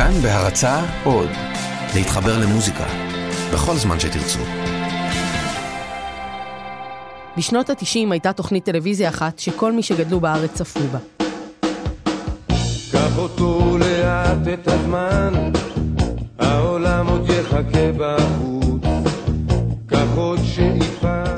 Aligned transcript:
כאן 0.00 0.22
בהרצה 0.22 0.80
עוד, 1.04 1.28
להתחבר 1.94 2.38
למוזיקה, 2.38 2.84
בכל 3.52 3.76
זמן 3.76 4.00
שתרצו. 4.00 4.38
בשנות 7.36 7.70
ה-90 7.70 8.10
הייתה 8.10 8.32
תוכנית 8.32 8.64
טלוויזיה 8.64 9.08
אחת 9.08 9.38
שכל 9.38 9.72
מי 9.72 9.82
שגדלו 9.82 10.20
בארץ 10.20 10.52
צפו 10.54 10.80
בה. 10.80 10.98
קח 12.92 13.18
אותו 13.18 13.78
לאט 13.78 14.48
את 14.54 14.68
הזמן, 14.68 15.52
העולם 16.38 17.06
עוד 17.06 17.30
יחכה 17.30 17.92
בחוץ. 17.96 18.82
קח 19.86 20.06
עוד 20.16 20.40
שאיפה... 20.44 20.79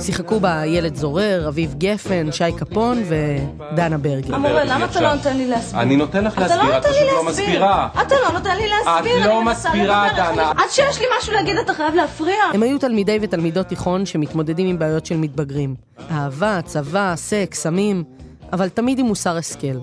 שיחקו 0.03 0.41
בה 0.41 0.63
ילד 0.67 0.95
זורר, 0.97 1.49
אביב 1.49 1.75
גפן, 1.79 2.33
שי 2.33 2.53
קפון 2.57 3.03
ודנה 3.09 3.99
ברגר. 3.99 4.35
המורה, 4.35 4.65
למה 4.65 4.85
אתה 4.85 5.01
לא 5.01 5.15
נותן 5.15 5.37
לי 5.37 5.47
להסביר? 5.47 5.81
אני 5.83 5.97
נותן 5.97 6.25
לך 6.25 6.33
אתה 6.33 6.57
לא 6.57 6.69
להסביר, 6.69 6.79
את 6.79 6.85
פשוט 6.85 7.03
לא. 7.13 7.25
מסבירה. 7.29 7.89
אתה 8.03 8.15
לא 8.25 8.33
נותן 8.33 8.57
לי 8.57 8.69
להסביר. 8.69 9.21
את 9.21 9.27
לא 9.27 9.45
מסבירה, 9.45 10.09
דנה. 10.17 10.51
עד 10.51 10.71
שיש 10.71 10.99
לי 10.99 11.07
משהו 11.19 11.33
להגיד 11.33 11.57
אתה 11.57 11.75
חייב 11.75 11.95
להפריע. 11.95 12.37
הם 12.55 12.63
היו 12.63 12.79
תלמידי 12.79 13.19
ותלמידות 13.23 13.67
תיכון 13.67 14.07
שמתמודדים 14.07 14.67
עם 14.67 14.79
בעיות 14.79 15.07
של 15.07 15.17
מתבגרים. 15.17 15.75
אהבה, 16.11 16.61
צבא, 16.65 17.13
סקס, 17.17 17.61
סמים, 17.63 18.05
אבל 18.53 18.69
תמיד 18.69 18.99
עם 18.99 19.07
מוסר 19.07 19.37
השכל. 19.37 19.79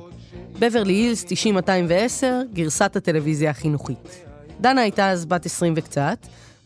בברלי 0.59 0.93
הילס 0.93 1.25
90-210, 1.25 2.25
גרסת 2.53 2.95
הטלוויזיה 2.95 3.49
החינוכית. 3.49 4.25
דנה 4.61 4.81
הייתה 4.81 5.09
אז 5.09 5.25
בת 5.25 5.45
20 5.45 5.73
וקצת, 5.77 6.17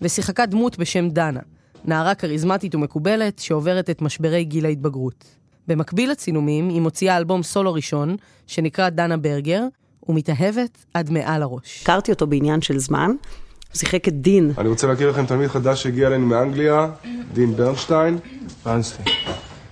ושיחקה 0.02 0.46
דמות 0.46 0.78
בשם 0.78 1.10
דנה, 1.10 1.40
נערה 1.86 2.16
כריזמטית 2.16 2.76
ומקובלת 2.76 3.40
שעוברת 3.40 3.90
את 3.90 4.02
משברי 4.02 4.44
גיל 4.44 4.66
ההתבגרות. 4.66 5.26
במקביל 5.68 6.12
לצילומים, 6.12 6.70
היא 6.70 6.82
מוציאה 6.82 7.18
אלבום 7.18 7.44
סולו 7.44 7.74
ראשון, 7.74 8.16
שנקרא 8.48 8.90
דנה 8.90 9.18
ברגר, 9.18 9.64
ומתאהבת 10.10 10.86
עד 10.94 11.10
מעל 11.10 11.42
הראש. 11.44 11.82
הכרתי 11.84 12.12
אותו 12.12 12.28
בעניין 12.28 12.62
של 12.62 12.80
זמן, 12.80 13.10
הוא 13.10 13.80
שיחק 13.80 14.08
את 14.08 14.22
דין. 14.22 14.52
אני 14.58 14.70
רוצה 14.70 14.88
להכיר 14.88 15.10
לכם 15.10 15.26
תלמיד 15.26 15.48
חדש 15.48 15.84
שהגיע 15.84 16.08
אלינו 16.08 16.26
מאנגליה, 16.26 16.90
דין 17.34 17.56
ברנשטיין. 17.56 18.18
ברנסטיין. 18.66 19.08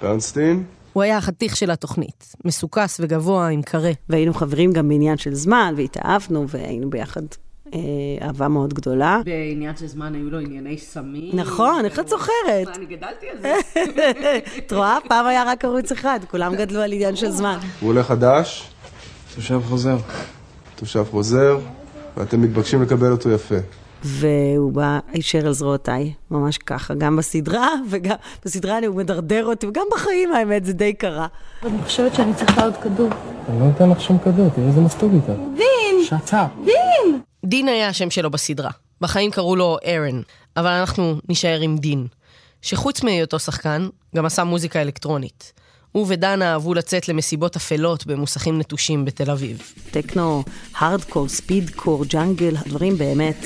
ברנסטיין. 0.02 0.64
הוא 0.94 1.04
היה 1.04 1.18
החתיך 1.18 1.56
של 1.56 1.72
התוכנית, 1.72 2.36
מסוכס 2.46 3.00
וגבוה 3.04 3.48
עם 3.48 3.62
קרה. 3.62 3.92
והיינו 4.10 4.34
חברים 4.34 4.72
גם 4.72 4.90
בעניין 4.90 5.18
של 5.18 5.34
זמן, 5.34 5.74
והתאהבנו, 5.78 6.50
והיינו 6.50 6.90
ביחד 6.90 7.22
אהבה 8.22 8.48
מאוד 8.48 8.74
גדולה. 8.74 9.22
בעניין 9.26 9.76
של 9.76 9.88
זמן 9.88 10.16
היו 10.16 10.30
לו 10.30 10.40
ענייני 10.40 10.78
סמים. 10.78 11.32
נכון, 11.34 11.86
איך 11.86 12.00
את 12.00 12.08
זוכרת? 12.08 12.78
אני 12.78 12.86
גדלתי 12.86 13.30
על 13.30 13.38
זה. 13.42 13.56
את 14.58 14.74
רואה? 14.74 14.98
פעם 15.08 15.26
היה 15.26 15.44
רק 15.44 15.66
ערוץ 15.66 15.92
אחד, 15.92 16.20
כולם 16.32 16.56
גדלו 16.56 16.82
על 16.82 16.94
עניין 16.94 17.16
של 17.16 17.30
זמן. 17.30 17.58
הוא 17.80 17.90
עולה 17.90 18.04
חדש, 18.04 18.70
תושב 19.36 19.62
חוזר. 19.70 19.98
תושב 20.76 21.06
חוזר, 21.12 21.60
ואתם 22.18 22.42
מתבקשים 22.42 22.82
לקבל 22.82 23.12
אותו 23.12 23.30
יפה. 23.30 23.56
והוא 24.04 24.72
בא 24.72 25.00
הישר 25.12 25.48
על 25.48 25.54
זרועותיי, 25.54 26.14
ממש 26.32 26.58
ככה, 26.58 26.94
גם 26.94 27.16
בסדרה, 27.16 27.68
וגם 27.90 28.16
בסדרה 28.46 28.80
הוא 28.88 28.96
מדרדר 28.96 29.46
אותי, 29.46 29.68
וגם 29.68 29.86
בחיים 29.92 30.34
האמת, 30.34 30.66
זה 30.66 30.74
די 30.74 30.94
קרה. 30.94 31.28
אני 31.66 31.84
חושבת 31.84 32.16
שאני 32.16 32.34
צריכה 32.34 32.64
עוד 32.64 32.78
כדור. 32.78 33.10
אני 33.50 33.60
לא 33.60 33.66
נותן 33.66 33.90
לך 33.90 34.02
שום 34.02 34.18
כדור, 34.18 34.50
תראי 34.50 34.68
איזה 34.68 34.82
מסטוג 34.82 35.14
איתה. 35.14 35.34
דין! 35.34 36.04
שצ"פ. 36.04 36.66
דין 36.66 37.22
היה 37.68 37.88
השם 37.88 38.10
שלו 38.10 38.30
בסדרה. 38.32 38.72
בחיים 39.02 39.32
קראו 39.32 39.56
לו 39.56 39.78
ארן, 39.86 40.22
אבל 40.58 40.70
אנחנו 40.70 41.20
נישאר 41.30 41.60
עם 41.62 41.78
דין. 41.78 42.08
שחוץ 42.62 43.04
מהיותו 43.04 43.40
שחקן, 43.40 43.90
גם 44.16 44.26
עשה 44.26 44.44
מוזיקה 44.44 44.82
אלקטרונית. 44.82 45.54
הוא 45.92 46.06
ודנה 46.10 46.54
אהבו 46.54 46.74
לצאת 46.74 47.08
למסיבות 47.08 47.56
אפלות 47.56 48.06
במוסכים 48.06 48.60
נטושים 48.60 49.06
בתל 49.06 49.32
אביב. 49.32 49.74
טכנו, 49.92 50.44
הארדקור, 50.76 51.30
ספידקור, 51.30 52.06
ג'אנגל, 52.06 52.56
הדברים 52.58 52.98
באמת 52.98 53.46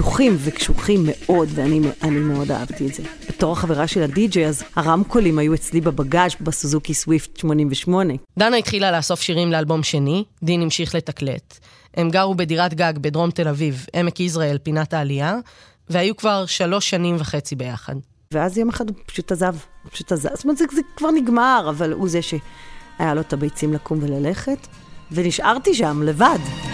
חשוכים 0.00 0.36
וקשוחים 0.38 1.06
מאוד, 1.06 1.48
ואני 1.54 1.80
אני 2.02 2.18
מאוד 2.18 2.50
אהבתי 2.50 2.86
את 2.86 2.94
זה. 2.94 3.02
בתור 3.28 3.52
החברה 3.52 3.86
של 3.86 4.02
הדי-ג'יי, 4.02 4.46
אז 4.46 4.62
הרמקולים 4.76 5.38
היו 5.38 5.54
אצלי 5.54 5.80
בבגאז' 5.80 6.32
בסוזוקי 6.40 6.94
סוויפט 6.94 7.36
88. 7.36 8.14
דנה 8.38 8.56
התחילה 8.56 8.92
לאסוף 8.92 9.20
שירים 9.20 9.52
לאלבום 9.52 9.82
שני, 9.82 10.24
דין 10.42 10.62
המשיך 10.62 10.94
לתקלט. 10.94 11.58
הם 11.94 12.10
גרו 12.10 12.34
בדירת 12.34 12.74
גג 12.74 12.92
בדרום 13.00 13.30
תל 13.30 13.48
אביב, 13.48 13.86
עמק 13.94 14.20
יזרעאל, 14.20 14.58
פינת 14.58 14.94
העלייה, 14.94 15.36
והיו 15.90 16.16
כבר 16.16 16.46
שלוש 16.46 16.90
שנים 16.90 17.16
וחצי 17.18 17.56
ביחד. 17.56 17.94
ואז 18.32 18.58
יום 18.58 18.68
אחד 18.68 18.88
הוא 18.88 18.96
פשוט 19.06 19.32
עזב, 19.32 19.54
פשוט 19.92 20.12
עזב. 20.12 20.28
זאת 20.34 20.44
אומרת, 20.44 20.56
זה, 20.56 20.64
זה 20.72 20.82
כבר 20.96 21.10
נגמר, 21.10 21.66
אבל 21.70 21.92
הוא 21.92 22.08
זה 22.08 22.20
שהיה 22.22 23.14
לו 23.14 23.20
את 23.20 23.32
הביצים 23.32 23.72
לקום 23.72 23.98
וללכת, 24.02 24.66
ונשארתי 25.12 25.74
שם 25.74 26.02
לבד. 26.02 26.69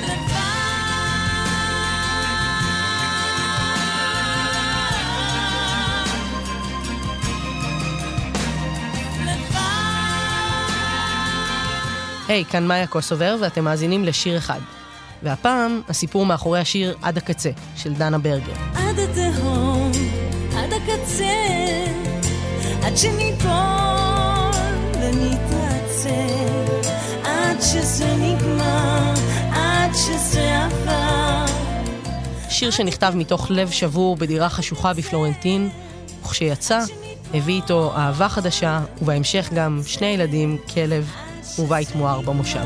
היי, 12.28 12.44
כאן 12.44 12.66
מאיה 12.66 12.86
קוסובר, 12.86 13.36
ואתם 13.40 13.64
מאזינים 13.64 14.04
לשיר 14.04 14.38
אחד. 14.38 14.60
והפעם, 15.22 15.80
הסיפור 15.88 16.26
מאחורי 16.26 16.60
השיר 16.60 16.96
עד 17.02 17.16
הקצה, 17.16 17.50
של 17.76 17.94
דנה 17.94 18.18
ברגר. 18.18 18.52
עד 18.74 18.98
התהום, 18.98 19.92
עד 20.56 20.72
הקצה, 20.72 21.24
עד 22.82 22.96
שניפול 22.96 23.50
ונתרצה, 25.00 26.26
עד 27.24 27.60
שזה 27.60 28.16
נגמר, 28.16 29.12
עד 29.52 29.90
שזה 29.94 30.64
עבר. 30.64 31.44
שיר 32.48 32.70
שנכתב 32.70 33.12
מתוך 33.16 33.50
לב 33.50 33.70
שבור 33.70 34.16
בדירה 34.16 34.48
חשוכה 34.48 34.94
בפלורנטין, 34.94 35.70
וכשיצא, 36.24 36.80
הביא 37.34 37.54
איתו 37.54 37.92
אהבה 37.96 38.28
חדשה, 38.28 38.80
ובהמשך 39.02 39.50
גם 39.54 39.80
שני 39.86 40.06
ילדים, 40.06 40.58
כלב 40.74 41.10
ובית 41.58 41.94
מואר 41.94 42.20
במושב. 42.20 42.58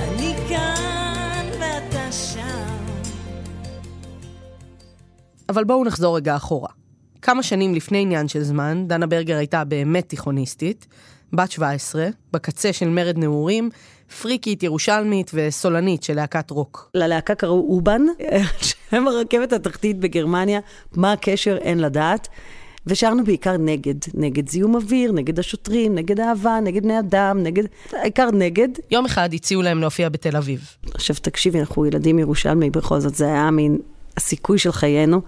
אני 0.00 0.34
כאן 0.48 1.46
ואתה 1.60 2.12
שם. 2.12 2.76
אבל 5.48 5.64
בואו 5.64 5.84
נחזור 5.84 6.16
רגע 6.16 6.36
אחורה. 6.36 6.68
כמה 7.22 7.42
שנים 7.42 7.74
לפני 7.74 7.98
עניין 8.02 8.28
של 8.28 8.42
זמן, 8.42 8.84
דנה 8.86 9.06
ברגר 9.06 9.36
הייתה 9.36 9.64
באמת 9.64 10.08
תיכוניסטית, 10.08 10.86
בת 11.32 11.50
17, 11.50 12.08
בקצה 12.32 12.72
של 12.72 12.88
מרד 12.88 13.18
נעורים, 13.18 13.70
פריקית 14.22 14.62
ירושלמית 14.62 15.30
וסולנית 15.34 16.02
של 16.02 16.14
להקת 16.14 16.50
רוק. 16.50 16.90
ללהקה 16.94 17.34
קראו 17.34 17.66
אובן, 17.68 18.02
שהם 18.90 19.08
הרכבת 19.08 19.52
התחתית 19.52 19.98
בגרמניה, 19.98 20.60
מה 20.96 21.12
הקשר 21.12 21.56
אין 21.56 21.78
לדעת. 21.78 22.28
ושרנו 22.86 23.24
בעיקר 23.24 23.56
נגד, 23.56 23.94
נגד 24.14 24.48
זיהום 24.48 24.74
אוויר, 24.74 25.12
נגד 25.12 25.38
השוטרים, 25.38 25.94
נגד 25.94 26.20
אהבה, 26.20 26.60
נגד 26.60 26.82
בני 26.82 26.98
אדם, 26.98 27.42
נגד... 27.42 27.64
העיקר 27.92 28.30
נגד. 28.30 28.68
יום 28.90 29.04
אחד 29.04 29.34
הציעו 29.34 29.62
להם 29.62 29.80
להופיע 29.80 30.08
בתל 30.08 30.36
אביב. 30.36 30.60
עכשיו 30.94 31.16
תקשיבי, 31.22 31.60
אנחנו 31.60 31.86
ילדים 31.86 32.18
ירושלמי, 32.18 32.70
בכל 32.70 33.00
זאת 33.00 33.14
זה 33.14 33.26
היה 33.26 33.50
מין 33.50 33.78
הסיכוי 34.16 34.58
של 34.58 34.72
חיינו. 34.72 35.20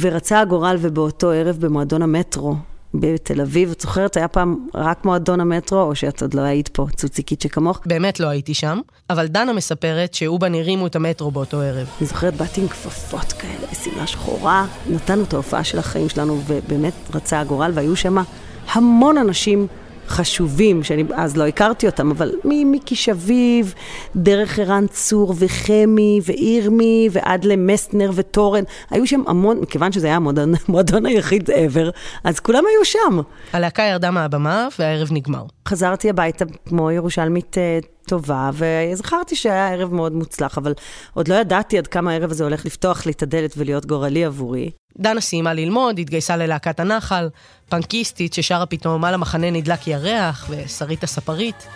ורצה 0.00 0.40
הגורל 0.40 0.76
ובאותו 0.80 1.30
ערב 1.30 1.56
במועדון 1.60 2.02
המטרו 2.02 2.54
בתל 2.94 3.40
אביב, 3.40 3.70
את 3.70 3.80
זוכרת, 3.80 4.16
היה 4.16 4.28
פעם 4.28 4.56
רק 4.74 5.04
מועדון 5.04 5.40
המטרו, 5.40 5.82
או 5.82 5.94
שאת 5.94 6.22
עוד 6.22 6.34
לא 6.34 6.40
היית 6.40 6.68
פה, 6.68 6.86
צוציקית 6.96 7.40
שכמוך? 7.40 7.80
באמת 7.86 8.20
לא 8.20 8.26
הייתי 8.26 8.54
שם, 8.54 8.80
אבל 9.10 9.26
דנה 9.26 9.52
מספרת 9.52 10.14
שאובן 10.14 10.54
הרימו 10.54 10.86
את 10.86 10.96
המטרו 10.96 11.30
באותו 11.30 11.60
ערב. 11.60 11.86
אני 12.00 12.06
זוכרת, 12.06 12.34
באתי 12.34 12.60
עם 12.60 12.68
כפפות 12.68 13.32
כאלה, 13.32 13.66
בשמלה 13.72 14.06
שחורה. 14.06 14.66
נתנו 14.90 15.22
את 15.22 15.34
ההופעה 15.34 15.64
של 15.64 15.78
החיים 15.78 16.08
שלנו, 16.08 16.40
ובאמת 16.46 16.94
רצה 17.14 17.40
הגורל, 17.40 17.70
והיו 17.74 17.96
שם 17.96 18.16
המון 18.72 19.18
אנשים 19.18 19.66
חשובים, 20.12 20.84
שאני 20.84 21.04
אז 21.14 21.36
לא 21.36 21.46
הכרתי 21.46 21.86
אותם, 21.86 22.10
אבל 22.10 22.32
ממיקי 22.44 22.96
שביב, 22.96 23.74
דרך 24.16 24.58
ערן 24.58 24.86
צור 24.86 25.34
וחמי 25.38 26.20
ואירמי, 26.24 27.08
ועד 27.12 27.44
למסטנר 27.44 28.10
וטורן, 28.14 28.64
היו 28.90 29.06
שם 29.06 29.22
המון, 29.26 29.60
מכיוון 29.60 29.92
שזה 29.92 30.06
היה 30.06 30.16
המועדון, 30.16 30.52
המועדון 30.68 31.06
היחיד 31.06 31.50
ever, 31.50 31.90
אז 32.24 32.40
כולם 32.40 32.64
היו 32.66 32.84
שם. 32.84 33.20
הלהקה 33.52 33.82
ירדה 33.82 34.10
מהבמה 34.10 34.68
והערב 34.78 35.08
נגמר. 35.12 35.44
חזרתי 35.68 36.10
הביתה 36.10 36.44
כמו 36.68 36.90
ירושלמית 36.90 37.58
אה, 37.58 37.78
טובה, 38.06 38.50
וזכרתי 38.54 39.36
שהיה 39.36 39.72
ערב 39.72 39.94
מאוד 39.94 40.12
מוצלח, 40.12 40.58
אבל 40.58 40.74
עוד 41.14 41.28
לא 41.28 41.34
ידעתי 41.34 41.78
עד 41.78 41.86
כמה 41.86 42.12
הערב 42.12 42.30
הזה 42.30 42.44
הולך 42.44 42.66
לפתוח 42.66 43.06
לי 43.06 43.12
את 43.12 43.22
הדלת 43.22 43.54
ולהיות 43.56 43.86
גורלי 43.86 44.24
עבורי. 44.24 44.70
דנה 44.98 45.20
סיימה 45.20 45.54
ללמוד, 45.54 45.98
התגייסה 45.98 46.36
ללהקת 46.36 46.80
הנחל, 46.80 47.28
פנקיסטית 47.68 48.32
ששרה 48.32 48.66
פתאום 48.66 49.04
על 49.04 49.14
המחנה 49.14 49.50
נדלק 49.50 49.86
ירח, 49.86 50.50
ושרית 50.50 51.04
הספרית. 51.04 51.66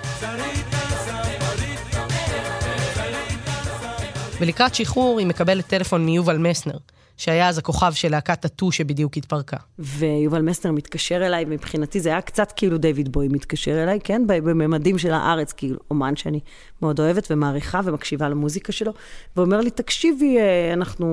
ולקראת 4.41 4.75
שחרור 4.75 5.19
היא 5.19 5.27
מקבלת 5.27 5.67
טלפון 5.67 6.07
מיובל 6.07 6.39
מסנר, 6.39 6.77
שהיה 7.17 7.49
אז 7.49 7.59
הכוכב 7.59 7.93
של 7.93 8.11
להקת 8.11 8.45
הטו 8.45 8.73
שבדיוק 8.73 9.17
התפרקה. 9.17 9.57
ויובל 9.79 10.43
מסטר 10.43 10.73
מתקשר 10.73 11.27
אליי, 11.27 11.45
מבחינתי 11.45 12.01
זה 12.01 12.09
היה 12.09 12.21
קצת 12.21 12.53
כאילו 12.57 12.79
דיוויד 12.79 13.13
בוי 13.13 13.29
מתקשר 13.29 13.83
אליי, 13.83 13.99
כן? 14.05 14.23
בממדים 14.27 14.99
של 14.99 15.13
הארץ, 15.13 15.53
כאילו, 15.53 15.79
אומן 15.91 16.17
שאני 16.17 16.41
מאוד 16.83 17.01
אוהבת 17.01 17.29
ומעריכה 17.31 17.81
ומקשיבה 17.85 18.29
למוזיקה 18.29 18.73
שלו, 18.73 18.93
ואומר 19.37 19.61
לי, 19.61 19.71
תקשיבי, 19.71 20.39
אה, 20.39 20.73
אנחנו 20.73 21.07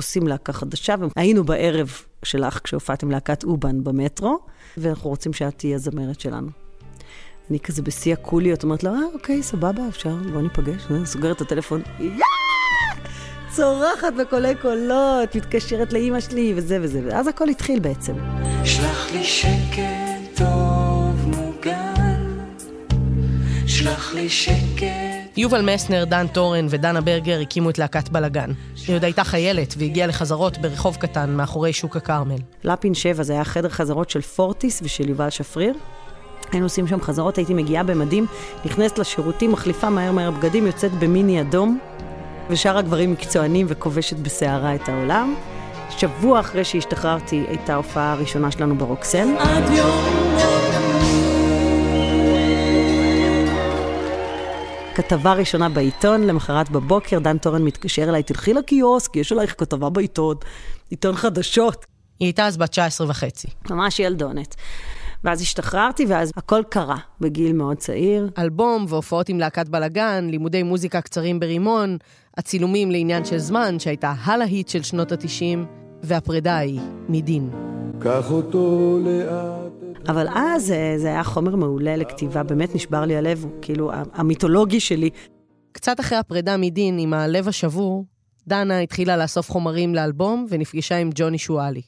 עושים 0.00 0.26
להקה 0.26 0.52
חדשה, 0.52 0.94
והיינו 1.16 1.44
בערב 1.44 1.92
שלך 2.24 2.60
כשהופעת 2.64 3.02
עם 3.02 3.10
להקת 3.10 3.44
אובן 3.44 3.84
במטרו, 3.84 4.38
ואנחנו 4.76 5.10
רוצים 5.10 5.32
שאת 5.32 5.58
תהיי 5.58 5.74
הזמרת 5.74 6.20
שלנו. 6.20 6.48
אני 7.50 7.60
כזה 7.60 7.82
בשיא 7.82 8.12
הקוליות, 8.12 8.62
אומרת 8.62 8.84
לו, 8.84 8.90
אה, 8.90 9.00
אוקיי, 9.14 9.42
סבבה, 9.42 9.88
אפשר, 9.88 10.16
בוא 10.32 10.42
ניפגש. 10.42 10.86
סוגרת 11.04 11.36
את 11.36 11.40
הטלפון! 11.40 11.82
צורחת 13.50 14.12
בקולי 14.20 14.54
קולות, 14.62 15.36
מתקשרת 15.36 15.92
לאימא 15.92 16.20
שלי, 16.20 16.52
וזה 16.56 16.78
וזה, 16.82 17.00
ואז 17.04 17.26
הכל 17.26 17.48
התחיל 17.48 17.80
בעצם. 17.80 18.14
שלח 18.64 19.12
לי 19.12 19.24
שקט 19.24 20.36
טוב 20.36 21.26
מוגן, 21.26 22.38
שלח 23.66 24.14
לי 24.14 24.28
שקט... 24.28 25.19
יובל 25.40 25.74
מסנר, 25.74 26.04
דן 26.04 26.26
טורן 26.26 26.66
ודנה 26.70 27.00
ברגר 27.00 27.40
הקימו 27.40 27.70
את 27.70 27.78
להקת 27.78 28.08
בלאגן. 28.08 28.50
היא 28.86 28.96
עוד 28.96 29.04
הייתה 29.04 29.24
חיילת 29.24 29.74
והגיעה 29.78 30.06
לחזרות 30.06 30.58
ברחוב 30.58 30.96
קטן 30.96 31.30
מאחורי 31.30 31.72
שוק 31.72 31.96
הכרמל. 31.96 32.36
לפין 32.64 32.94
7 32.94 33.22
זה 33.22 33.32
היה 33.32 33.44
חדר 33.44 33.68
חזרות 33.68 34.10
של 34.10 34.20
פורטיס 34.20 34.80
ושל 34.82 35.08
יובל 35.08 35.30
שפריר. 35.30 35.74
היינו 36.52 36.66
עושים 36.66 36.86
שם 36.86 37.00
חזרות, 37.00 37.38
הייתי 37.38 37.54
מגיעה 37.54 37.82
במדים, 37.82 38.26
נכנסת 38.64 38.98
לשירותים, 38.98 39.52
מחליפה 39.52 39.90
מהר 39.90 40.12
מהר 40.12 40.30
בגדים, 40.30 40.66
יוצאת 40.66 40.92
במיני 40.92 41.40
אדום, 41.40 41.78
ושאר 42.50 42.78
הגברים 42.78 43.12
מקצוענים 43.12 43.66
וכובשת 43.68 44.16
בסערה 44.16 44.74
את 44.74 44.88
העולם. 44.88 45.34
שבוע 45.90 46.40
אחרי 46.40 46.64
שהשתחררתי 46.64 47.44
הייתה 47.48 47.72
ההופעה 47.72 48.12
הראשונה 48.12 48.50
שלנו 48.50 48.78
ברוקסל. 48.78 49.28
עד 49.38 49.70
יום 49.70 50.29
כתבה 55.02 55.32
ראשונה 55.32 55.68
בעיתון, 55.68 56.26
למחרת 56.26 56.70
בבוקר, 56.70 57.18
דן 57.18 57.38
טורן 57.38 57.62
מתקשר 57.62 58.02
אליי, 58.02 58.22
תלכי 58.22 58.54
לקיוסק, 58.54 59.16
יש 59.16 59.32
עלייך 59.32 59.54
כתבה 59.58 59.90
בעיתון, 59.90 60.36
עיתון 60.90 61.16
חדשות. 61.16 61.86
היא 62.18 62.26
הייתה 62.26 62.46
אז 62.46 62.56
בת 62.56 62.70
19 62.70 63.10
וחצי. 63.10 63.48
ממש 63.70 64.00
ילדונת. 64.00 64.54
ואז 65.24 65.40
השתחררתי, 65.40 66.06
ואז 66.08 66.32
הכל 66.36 66.62
קרה 66.68 66.96
בגיל 67.20 67.52
מאוד 67.52 67.76
צעיר. 67.76 68.30
אלבום 68.38 68.86
והופעות 68.88 69.28
עם 69.28 69.38
להקת 69.38 69.68
בלאגן, 69.68 70.28
לימודי 70.30 70.62
מוזיקה 70.62 71.00
קצרים 71.00 71.40
ברימון, 71.40 71.96
הצילומים 72.36 72.90
לעניין 72.90 73.24
של 73.24 73.38
זמן, 73.38 73.78
שהייתה 73.78 74.12
הלהיט 74.24 74.68
של 74.68 74.82
שנות 74.82 75.12
ה-90, 75.12 75.58
והפרידה 76.02 76.52
ההיא, 76.52 76.80
מדין. 77.08 77.50
קח 78.00 78.30
אותו 78.30 78.98
לאט. 79.04 79.59
אבל 80.08 80.26
אז 80.34 80.74
זה 80.96 81.08
היה 81.08 81.24
חומר 81.24 81.56
מעולה 81.56 81.96
לכתיבה, 81.96 82.42
באמת 82.42 82.74
נשבר 82.74 83.04
לי 83.04 83.16
הלב, 83.16 83.46
כאילו, 83.62 83.90
המיתולוגי 84.12 84.80
שלי. 84.80 85.10
קצת 85.72 86.00
אחרי 86.00 86.18
הפרידה 86.18 86.56
מדין 86.56 86.98
עם 86.98 87.14
הלב 87.14 87.48
השבור, 87.48 88.04
דנה 88.48 88.80
התחילה 88.80 89.16
לאסוף 89.16 89.50
חומרים 89.50 89.94
לאלבום 89.94 90.46
ונפגשה 90.48 90.96
עם 90.96 91.10
ג'וני 91.14 91.38
שואלי. 91.38 91.82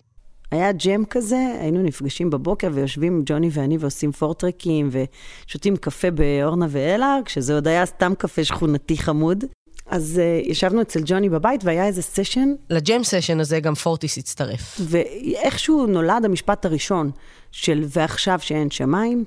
היה 0.51 0.73
ג'ם 0.73 1.05
כזה, 1.05 1.57
היינו 1.61 1.83
נפגשים 1.83 2.31
בבוקר 2.31 2.69
ויושבים 2.73 3.23
ג'וני 3.27 3.49
ואני 3.53 3.79
ועושים 3.79 4.13
פורטרקים 4.13 4.91
ושותים 4.93 5.77
קפה 5.77 6.11
באורנה 6.11 6.67
ואלה, 6.69 7.19
כשזה 7.25 7.55
עוד 7.55 7.69
היה 7.69 7.87
סתם 7.87 8.13
קפה 8.19 8.45
שכונתי 8.45 8.97
חמוד. 8.97 9.45
אז 9.93 10.21
uh, 10.21 10.51
ישבנו 10.51 10.83
אצל 10.83 11.01
ג'וני 11.05 11.29
בבית 11.29 11.65
והיה 11.65 11.87
איזה 11.87 12.03
סשן. 12.03 12.55
לג'ם 12.71 13.05
סשן 13.05 13.41
הזה 13.41 13.61
גם 13.61 13.75
פורטיס 13.75 14.19
הצטרף. 14.19 14.81
ואיכשהו 14.81 15.87
נולד 15.87 16.25
המשפט 16.25 16.65
הראשון 16.65 17.11
של 17.51 17.85
ועכשיו 17.89 18.39
שאין 18.41 18.71
שמיים, 18.71 19.25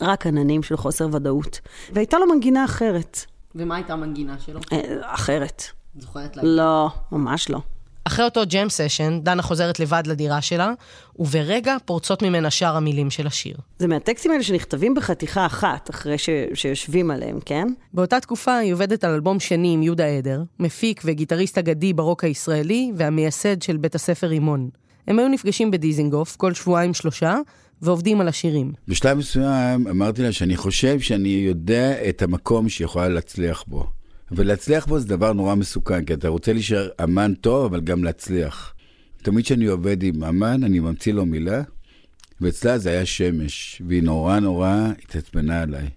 רק 0.00 0.26
עננים 0.26 0.62
של 0.62 0.76
חוסר 0.76 1.08
ודאות. 1.12 1.60
והייתה 1.92 2.18
לו 2.18 2.26
מנגינה 2.26 2.64
אחרת. 2.64 3.18
ומה 3.54 3.76
הייתה 3.76 3.92
המנגינה 3.92 4.38
שלו? 4.38 4.60
אה, 4.72 5.14
אחרת. 5.14 5.62
זוכרת 5.98 6.36
להגיד? 6.36 6.50
לא, 6.50 6.88
ממש 7.12 7.50
לא. 7.50 7.60
אחרי 8.10 8.24
אותו 8.24 8.40
ג'ם 8.48 8.68
סשן, 8.68 9.20
דנה 9.22 9.42
חוזרת 9.42 9.80
לבד 9.80 10.02
לדירה 10.06 10.42
שלה, 10.42 10.72
וברגע 11.18 11.76
פורצות 11.84 12.22
ממנה 12.22 12.50
שאר 12.50 12.76
המילים 12.76 13.10
של 13.10 13.26
השיר. 13.26 13.56
זה 13.78 13.86
מהטקסטים 13.86 14.30
האלה 14.30 14.42
שנכתבים 14.42 14.94
בחתיכה 14.94 15.46
אחת, 15.46 15.90
אחרי 15.90 16.18
ש... 16.18 16.28
שיושבים 16.54 17.10
עליהם, 17.10 17.38
כן? 17.46 17.68
באותה 17.94 18.20
תקופה 18.20 18.56
היא 18.56 18.72
עובדת 18.72 19.04
על 19.04 19.14
אלבום 19.14 19.40
שני 19.40 19.72
עם 19.74 19.82
יהודה 19.82 20.06
עדר, 20.06 20.42
מפיק 20.58 21.02
וגיטריסט 21.04 21.58
אגדי 21.58 21.92
ברוק 21.92 22.24
הישראלי, 22.24 22.92
והמייסד 22.96 23.62
של 23.62 23.76
בית 23.76 23.94
הספר 23.94 24.26
רימון. 24.26 24.68
הם 25.08 25.18
היו 25.18 25.28
נפגשים 25.28 25.70
בדיזינגוף 25.70 26.36
כל 26.36 26.54
שבועיים-שלושה, 26.54 27.36
ועובדים 27.82 28.20
על 28.20 28.28
השירים. 28.28 28.72
בשלב 28.88 29.18
מסוים 29.18 29.88
אמרתי 29.88 30.22
לה 30.22 30.32
שאני 30.32 30.56
חושב 30.56 31.00
שאני 31.00 31.28
יודע 31.28 32.08
את 32.08 32.22
המקום 32.22 32.68
שהיא 32.68 32.84
יכולה 32.84 33.08
להצליח 33.08 33.64
בו. 33.66 33.99
ולהצליח 34.32 34.86
בו 34.86 34.98
זה 34.98 35.08
דבר 35.08 35.32
נורא 35.32 35.54
מסוכן, 35.54 36.04
כי 36.04 36.14
אתה 36.14 36.28
רוצה 36.28 36.52
להישאר 36.52 36.88
אמן 37.04 37.34
טוב, 37.34 37.64
אבל 37.64 37.80
גם 37.80 38.04
להצליח. 38.04 38.74
תמיד 39.22 39.44
כשאני 39.44 39.66
עובד 39.66 40.02
עם 40.02 40.24
אמן, 40.24 40.64
אני 40.64 40.80
ממציא 40.80 41.12
לו 41.12 41.26
מילה, 41.26 41.62
ואצלה 42.40 42.78
זה 42.78 42.90
היה 42.90 43.06
שמש, 43.06 43.82
והיא 43.86 44.02
נורא 44.02 44.38
נורא 44.38 44.88
התעצבנה 45.02 45.62
עליי. 45.62 45.88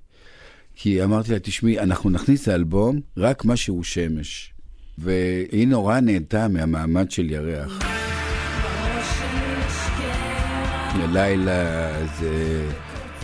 כי 0.75 1.03
אמרתי 1.03 1.31
לה, 1.31 1.39
תשמעי, 1.39 1.79
אנחנו 1.79 2.09
נכניס 2.09 2.47
לאלבום 2.47 3.01
רק 3.17 3.45
מה 3.45 3.55
שהוא 3.55 3.83
שמש. 3.83 4.53
והיא 4.97 5.67
נורא 5.67 5.99
נהנתה 5.99 6.47
מהמעמד 6.47 7.11
של 7.11 7.31
ירח. 7.31 7.79
לילה 11.13 11.91
זה 12.19 12.65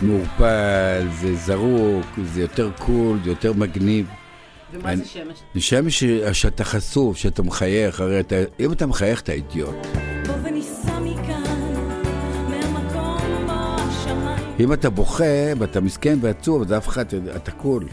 מעורפל, 0.02 1.06
זה 1.20 1.34
זרוק, 1.34 2.06
זה 2.24 2.40
יותר 2.40 2.70
קול, 2.78 3.18
זה 3.24 3.30
יותר 3.30 3.52
מגניב. 3.52 4.06
ומה 4.72 4.96
זה 4.96 5.04
שמש? 5.04 5.38
זה 5.54 5.60
שמש 5.60 6.04
שאתה 6.32 6.64
חשוף, 6.64 7.16
שאתה 7.16 7.42
מחייך, 7.42 8.00
הרי 8.00 8.20
אתה, 8.20 8.36
אם 8.60 8.72
אתה 8.72 8.86
מחייך 8.86 9.20
אתה 9.20 9.32
אידיוט. 9.32 9.86
אם 14.60 14.72
אתה 14.72 14.90
בוכה 14.90 15.24
ואתה 15.58 15.80
מסכן 15.80 16.18
ועצוב, 16.20 16.62
אז 16.62 16.72
אף 16.72 16.88
אחד, 16.88 17.04
אתה 17.36 17.50
קול. 17.50 17.88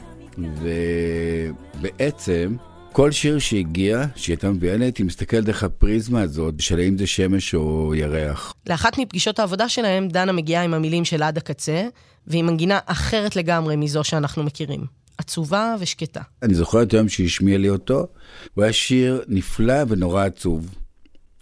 ובעצם, 1.82 2.56
כל 2.92 3.12
שיר 3.12 3.40
שהגיע, 3.40 4.06
שהיא 4.16 4.34
הייתה 4.34 4.52
מביאה 4.52 4.78
לי, 4.78 4.86
הייתי 4.86 5.04
מסתכל 5.04 5.42
דרך 5.42 5.64
הפריזמה 5.64 6.22
הזאת, 6.22 6.54
של 6.60 6.80
האם 6.80 6.98
זה 6.98 7.08
שמש 7.08 7.56
או 7.56 7.96
ירח. 7.96 8.54
לאחת 8.70 8.98
מפגישות 8.98 9.40
העבודה 9.40 9.70
שלהם, 9.70 10.08
דנה 10.08 10.32
מגיעה 10.32 10.64
עם 10.64 10.74
המילים 10.74 11.06
של 11.06 11.24
עד 11.24 11.38
הקצה, 11.38 11.88
והיא 12.28 12.44
מנגינה 12.44 12.80
אחרת 12.86 13.36
לגמרי 13.36 13.76
מזו 13.76 14.04
שאנחנו 14.04 14.44
מכירים. 14.44 14.97
עצובה 15.18 15.76
ושקטה. 15.80 16.22
אני 16.44 16.54
זוכר 16.54 16.84
את 16.84 16.94
היום 16.94 17.10
שהיא 17.10 17.28
השמיעה 17.28 17.58
לי 17.58 17.70
אותו, 17.70 18.08
הוא 18.54 18.64
היה 18.64 18.74
שיר 18.74 19.24
נפלא 19.28 19.84
ונורא 19.88 20.26
עצוב. 20.26 20.76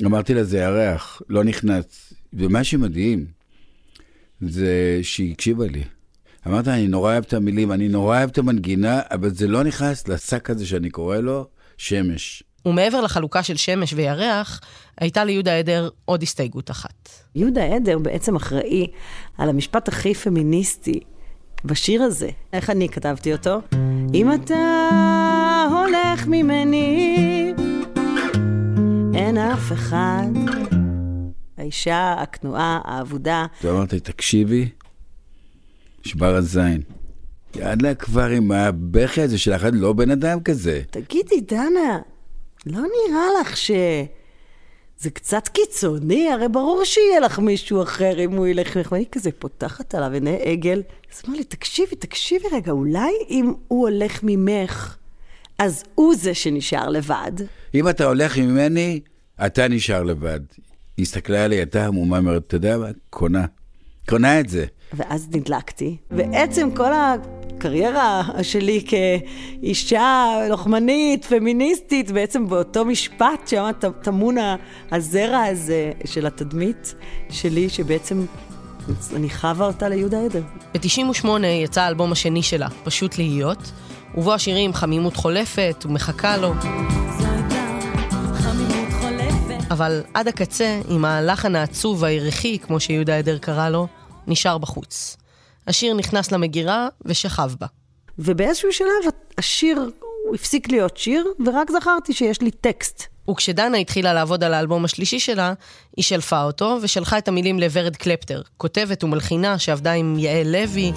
אמרתי 0.05 0.33
לה, 0.33 0.43
זה 0.43 0.57
ירח, 0.57 1.21
לא 1.29 1.43
נכנס. 1.43 2.13
ומה 2.33 2.63
שמדהים, 2.63 3.25
זה 4.41 5.00
שהיא 5.01 5.31
הקשיבה 5.31 5.65
לי. 5.67 5.83
אמרת, 6.47 6.67
אני 6.67 6.88
נורא 6.88 7.11
אוהב 7.11 7.23
את 7.23 7.33
המילים, 7.33 7.71
אני 7.71 7.88
נורא 7.88 8.17
אוהב 8.17 8.29
את 8.29 8.38
המנגינה, 8.38 9.01
אבל 9.11 9.29
זה 9.29 9.47
לא 9.47 9.63
נכנס 9.63 10.07
לשק 10.07 10.50
הזה 10.50 10.65
שאני 10.65 10.89
קורא 10.89 11.17
לו 11.17 11.47
שמש. 11.77 12.43
ומעבר 12.65 13.01
לחלוקה 13.01 13.43
של 13.43 13.57
שמש 13.57 13.93
וירח, 13.93 14.61
הייתה 14.97 15.23
ליהודה 15.23 15.57
עדר 15.57 15.89
עוד 16.05 16.23
הסתייגות 16.23 16.71
אחת. 16.71 17.09
יהודה 17.35 17.63
עדר 17.75 18.00
בעצם 18.00 18.35
אחראי 18.35 18.88
על 19.38 19.50
המשפט 19.50 19.88
הכי 19.88 20.13
פמיניסטי 20.13 21.00
בשיר 21.65 22.03
הזה. 22.03 22.29
איך 22.53 22.69
אני 22.69 22.89
כתבתי 22.89 23.33
אותו? 23.33 23.62
אם 24.13 24.33
אתה 24.33 24.55
הולך 25.71 26.27
ממני, 26.27 27.53
אין 29.15 29.38
אף 29.38 29.71
אחד. 29.71 30.27
האישה, 31.57 32.15
הכנועה, 32.17 32.79
האבודה. 32.83 33.45
ואמרתי, 33.63 34.00
תקשיבי, 34.00 34.69
נשבר 36.05 36.35
הזין. 36.35 36.81
יאללה 37.55 37.95
כבר 37.95 38.29
עם 38.29 38.51
הבכי 38.51 39.21
הזה 39.21 39.38
של 39.38 39.53
אחד, 39.53 39.75
לא 39.75 39.93
בן 39.93 40.12
אדם 40.12 40.39
כזה. 40.39 40.81
תגידי, 40.89 41.41
דנה, 41.41 42.00
לא 42.65 42.79
נראה 42.81 43.25
לך 43.41 43.57
ש... 43.57 43.71
זה 44.99 45.09
קצת 45.09 45.47
קיצוני, 45.47 46.29
הרי 46.29 46.49
ברור 46.49 46.85
שיהיה 46.85 47.19
לך 47.19 47.39
מישהו 47.39 47.83
אחר 47.83 48.19
אם 48.19 48.31
הוא 48.31 48.47
ילך 48.47 48.77
ממך. 48.77 48.91
ואני 48.91 49.05
כזה 49.11 49.31
פותחת 49.39 49.95
עליו 49.95 50.11
עיני 50.13 50.37
עגל. 50.41 50.81
אז 51.13 51.21
אמר 51.27 51.37
לי, 51.37 51.43
תקשיבי, 51.43 51.95
תקשיבי 51.95 52.45
רגע, 52.51 52.71
אולי 52.71 53.13
אם 53.29 53.53
הוא 53.67 53.81
הולך 53.89 54.19
ממך, 54.23 54.97
אז 55.59 55.83
הוא 55.95 56.15
זה 56.15 56.33
שנשאר 56.33 56.89
לבד. 56.89 57.31
אם 57.75 57.89
אתה 57.89 58.05
הולך 58.05 58.37
ממני, 58.37 58.99
אתה 59.45 59.67
נשאר 59.67 60.03
לבד. 60.03 60.39
היא 60.97 61.03
הסתכלה 61.03 61.45
עליי, 61.45 61.57
הייתה 61.57 61.85
המומה, 61.85 62.17
אומרת, 62.17 62.43
אתה 62.47 62.55
יודע 62.55 62.77
מה? 62.77 62.87
קונה. 63.09 63.45
קונה 64.09 64.39
את 64.39 64.49
זה. 64.49 64.65
ואז 64.93 65.27
נדלקתי. 65.31 65.97
בעצם 66.11 66.69
כל 66.75 66.91
הקריירה 66.93 68.23
שלי 68.41 68.85
כאישה 68.87 70.27
לוחמנית, 70.49 71.25
פמיניסטית, 71.25 72.11
בעצם 72.11 72.47
באותו 72.47 72.85
משפט 72.85 73.47
שם 73.47 73.69
טמון 74.01 74.35
הזרע 74.91 75.43
הזה 75.43 75.91
של 76.05 76.25
התדמית 76.25 76.95
שלי, 77.29 77.69
שבעצם 77.69 78.25
אני 79.15 79.29
חווה 79.29 79.67
אותה 79.67 79.89
ליהודה 79.89 80.21
עדר. 80.21 80.41
ב-98 80.73 81.27
יצא 81.45 81.81
האלבום 81.81 82.11
השני 82.11 82.43
שלה, 82.43 82.67
פשוט 82.83 83.17
להיות, 83.17 83.71
ובו 84.15 84.33
השירים 84.33 84.73
חמימות 84.73 85.15
חולפת 85.15 85.85
ומחכה 85.85 86.37
לו. 86.37 86.53
אבל 89.71 90.01
עד 90.13 90.27
הקצה, 90.27 90.79
עם 90.89 91.05
הלחן 91.05 91.55
העצוב 91.55 92.01
והירחי, 92.01 92.59
כמו 92.59 92.79
שיהודה 92.79 93.17
עדר 93.17 93.37
קרא 93.37 93.69
לו, 93.69 93.87
נשאר 94.27 94.58
בחוץ. 94.58 95.17
השיר 95.67 95.94
נכנס 95.94 96.32
למגירה 96.32 96.88
ושכב 97.05 97.51
בה. 97.60 97.67
ובאיזשהו 98.20 98.74
שלב 98.74 99.12
השיר, 99.38 99.89
הוא 100.27 100.36
הפסיק 100.36 100.70
להיות 100.70 100.98
שיר, 100.98 101.27
ורק 101.46 101.72
זכרתי 101.72 102.13
שיש 102.13 102.41
לי 102.41 102.51
טקסט. 102.51 103.03
וכשדנה 103.29 103.77
התחילה 103.77 104.13
לעבוד 104.13 104.44
על 104.44 104.53
האלבום 104.53 104.86
השלישי 104.86 105.20
שלה, 105.20 105.53
היא 105.98 106.03
שלפה 106.03 106.44
אותו 106.44 106.77
ושלחה 106.82 107.17
את 107.17 107.27
המילים 107.27 107.60
לוורד 107.60 107.96
קלפטר, 107.96 108.41
כותבת 108.58 109.03
ומלחינה 109.03 109.60
שעבדה 109.60 109.91
עם 109.91 110.20
יעל 110.20 110.48
לוי. 110.48 110.91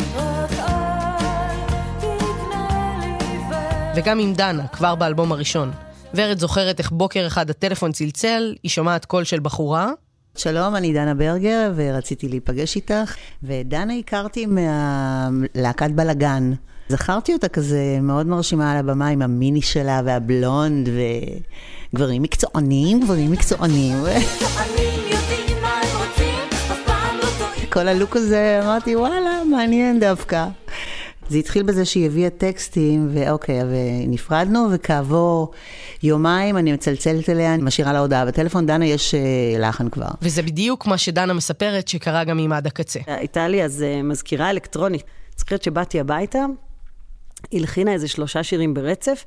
וגם 3.97 4.19
עם 4.19 4.35
דנה, 4.35 4.67
כבר 4.67 4.95
באלבום 4.95 5.33
הראשון. 5.33 5.71
ורד 6.15 6.39
זוכרת 6.39 6.79
איך 6.79 6.91
בוקר 6.91 7.27
אחד 7.27 7.51
הטלפון 7.51 7.93
צלצל, 7.93 8.55
היא 8.63 8.71
שומעת 8.71 9.05
קול 9.05 9.25
של 9.25 9.41
בחורה. 9.41 9.91
שלום, 10.39 10.77
אני 10.77 10.93
דנה 10.93 11.15
ברגר, 11.15 11.73
ורציתי 11.77 12.29
להיפגש 12.29 12.77
איתך. 12.77 13.15
ודנה 13.43 13.95
הכרתי 13.95 14.47
מהלהקת 14.47 15.91
בלאגן. 15.91 16.53
זכרתי 16.89 17.33
אותה 17.33 17.49
כזה 17.49 17.99
מאוד 18.03 18.27
מרשימה 18.27 18.73
על 18.73 18.79
הבמה 18.79 19.09
עם 19.09 19.23
המיני 19.23 19.63
שלה 19.63 20.01
והבלונד, 20.05 20.89
וגברים 21.93 22.23
מקצוענים, 22.23 23.01
גברים 23.01 23.31
מקצוענים. 23.31 23.97
כל 27.73 27.89
הלוק 27.89 28.17
הזה, 28.17 28.61
אמרתי, 28.63 28.97
וואלה, 28.97 29.43
מעניין 29.51 30.01
דווקא. 30.01 30.47
זה 31.29 31.39
התחיל 31.39 31.63
בזה 31.63 31.85
שהיא 31.85 32.07
הביאה 32.07 32.31
טקסטים, 32.31 33.09
ואוקיי, 33.13 33.61
ונפרדנו, 33.63 34.69
וכעבור 34.73 35.51
יומיים 36.03 36.57
אני 36.57 36.73
מצלצלת 36.73 37.29
אליה, 37.29 37.55
אני 37.55 37.63
משאירה 37.63 37.93
לה 37.93 37.99
הודעה 37.99 38.27
בטלפון, 38.27 38.67
דנה, 38.67 38.87
יש 38.87 39.15
uh, 39.15 39.59
לחן 39.61 39.89
כבר. 39.89 40.09
וזה 40.23 40.43
בדיוק 40.43 40.87
מה 40.87 40.99
שדנה 40.99 41.33
מספרת 41.33 41.89
שקרה 41.89 42.25
גם 42.25 42.39
עם 42.39 42.53
עד 42.53 42.67
הקצה. 42.67 43.01
הייתה 43.07 43.49
לי 43.49 43.65
אז 43.65 43.85
uh, 43.85 44.03
מזכירה 44.03 44.51
אלקטרונית. 44.51 45.03
זוכרת 45.37 45.63
שבאתי 45.63 46.01
הביתה, 46.01 46.45
הלחינה 47.53 47.93
איזה 47.93 48.09
שלושה 48.09 48.43
שירים 48.43 48.75
ברצף, 48.75 49.25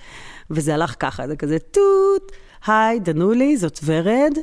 וזה 0.51 0.73
הלך 0.73 0.95
ככה, 0.99 1.27
זה 1.27 1.35
כזה 1.35 1.59
טוט, 1.59 2.31
היי, 2.67 2.99
דנולי, 2.99 3.57
זאת 3.57 3.79
ורד. 3.85 4.37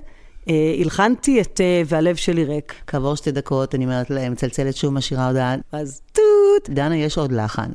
אה, 0.49 0.75
הלחנתי 0.81 1.41
את 1.41 1.61
אה, 1.61 1.83
והלב 1.87 2.17
שלי 2.17 2.45
ריק. 2.45 2.75
כעבור 2.87 3.15
שתי 3.15 3.31
דקות 3.31 3.75
אני 3.75 3.85
אומרת 3.85 4.11
להם, 4.11 4.33
מצלצלת 4.33 4.77
שוב, 4.77 4.95
משאירה 4.95 5.29
הודעה, 5.29 5.55
אז 5.73 6.01
טוט. 6.13 6.69
דנה, 6.69 6.97
יש 6.97 7.19
עוד 7.19 7.33
לחן. 7.33 7.71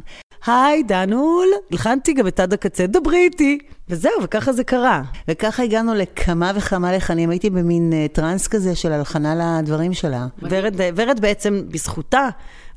היי, 0.46 0.84
דנול, 0.84 1.48
הלחנתי 1.72 2.13
גם 2.13 2.27
את 2.27 2.39
עד 2.39 2.53
הקצה, 2.53 2.88
דברי 2.88 3.18
איתי. 3.18 3.58
וזהו, 3.89 4.12
וככה 4.24 4.53
זה 4.53 4.63
קרה. 4.63 5.01
וככה 5.27 5.63
הגענו 5.63 5.94
לכמה 5.94 6.51
וכמה 6.56 6.92
לחנים. 6.92 7.30
הייתי 7.30 7.50
במין 7.50 7.94
uh, 7.94 8.15
טראנס 8.15 8.48
כזה 8.48 8.75
של 8.75 8.92
הלחנה 8.92 9.60
לדברים 9.62 9.94
שלה. 9.94 10.27
ורד, 10.42 10.75
ורד 10.96 11.20
בעצם, 11.22 11.62
בזכותה, 11.70 12.30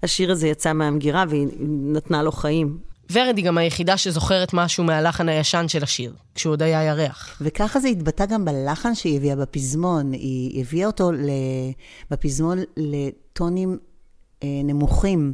השיר 0.02 0.32
הזה 0.32 0.48
יצא 0.48 0.72
מהמגירה 0.72 1.24
והיא 1.28 1.48
נתנה 1.68 2.22
לו 2.22 2.32
חיים. 2.32 2.78
ורד 3.12 3.36
היא 3.36 3.44
גם 3.44 3.58
היחידה 3.58 3.96
שזוכרת 3.96 4.54
משהו 4.54 4.84
מהלחן 4.84 5.28
הישן 5.28 5.68
של 5.68 5.82
השיר, 5.82 6.12
כשהוא 6.34 6.52
עוד 6.52 6.62
היה 6.62 6.82
ירח. 6.82 7.38
וככה 7.40 7.80
זה 7.80 7.88
התבטא 7.88 8.26
גם 8.26 8.44
בלחן 8.44 8.94
שהיא 8.94 9.16
הביאה 9.16 9.36
בפזמון. 9.36 10.12
היא 10.12 10.60
הביאה 10.60 10.86
אותו 10.86 11.10
בפזמון 12.10 12.58
לטונים 12.76 13.78
אה, 14.42 14.48
נמוכים. 14.64 15.32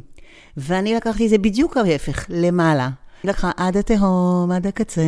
ואני 0.57 0.93
לקחתי 0.93 1.25
את 1.25 1.29
זה 1.29 1.37
בדיוק 1.37 1.77
ההפך, 1.77 2.25
למעלה. 2.29 2.89
היא 3.23 3.29
לקחה 3.29 3.51
עד 3.57 3.77
התהום, 3.77 4.51
עד 4.51 4.67
הקצה, 4.67 5.01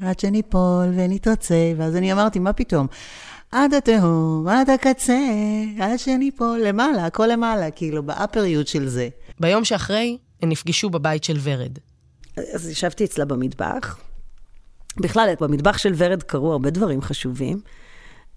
עד 0.00 0.20
שניפול 0.20 0.92
ונתרצה, 0.96 1.72
ואז 1.76 1.96
אני 1.96 2.12
אמרתי, 2.12 2.38
מה 2.38 2.52
פתאום? 2.52 2.86
עד 3.52 3.74
התהום, 3.74 4.48
עד 4.48 4.70
הקצה, 4.70 5.18
עד 5.80 5.98
שניפול, 5.98 6.60
למעלה, 6.64 7.06
הכל 7.06 7.26
למעלה, 7.26 7.70
כאילו, 7.70 8.02
באפריות 8.02 8.68
של 8.68 8.88
זה. 8.88 9.08
ביום 9.40 9.64
שאחרי, 9.64 10.18
הם 10.42 10.48
נפגשו 10.48 10.90
בבית 10.90 11.24
של 11.24 11.38
ורד. 11.42 11.78
אז 12.36 12.68
ישבתי 12.68 13.04
אצלה 13.04 13.24
במטבח. 13.24 13.98
בכלל, 14.96 15.34
במטבח 15.40 15.78
של 15.78 15.92
ורד 15.96 16.22
קרו 16.22 16.52
הרבה 16.52 16.70
דברים 16.70 17.02
חשובים. 17.02 17.60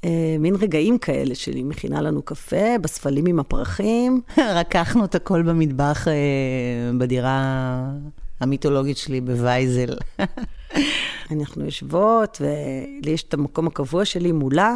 אה, 0.04 0.36
מין 0.39 0.56
רגעים 0.56 0.98
כאלה 0.98 1.36
שלי, 1.36 1.63
מכינה 1.63 2.01
לנו 2.01 2.22
קפה, 2.22 2.77
בספלים 2.82 3.25
עם 3.25 3.39
הפרחים. 3.39 4.22
רקחנו 4.60 5.06
את 5.06 5.16
הכל 5.16 5.42
במטבח 5.42 6.08
אה, 6.08 6.13
בדירה 6.98 7.84
המיתולוגית 8.39 8.98
שלי 8.98 9.22
בווייזל. 9.22 9.96
אנחנו 11.32 11.66
יושבות, 11.66 12.42
ולי 12.42 13.12
יש 13.12 13.24
את 13.24 13.34
המקום 13.34 13.68
הקבוע 13.68 14.06
שלי 14.06 14.32
מולה, 14.32 14.75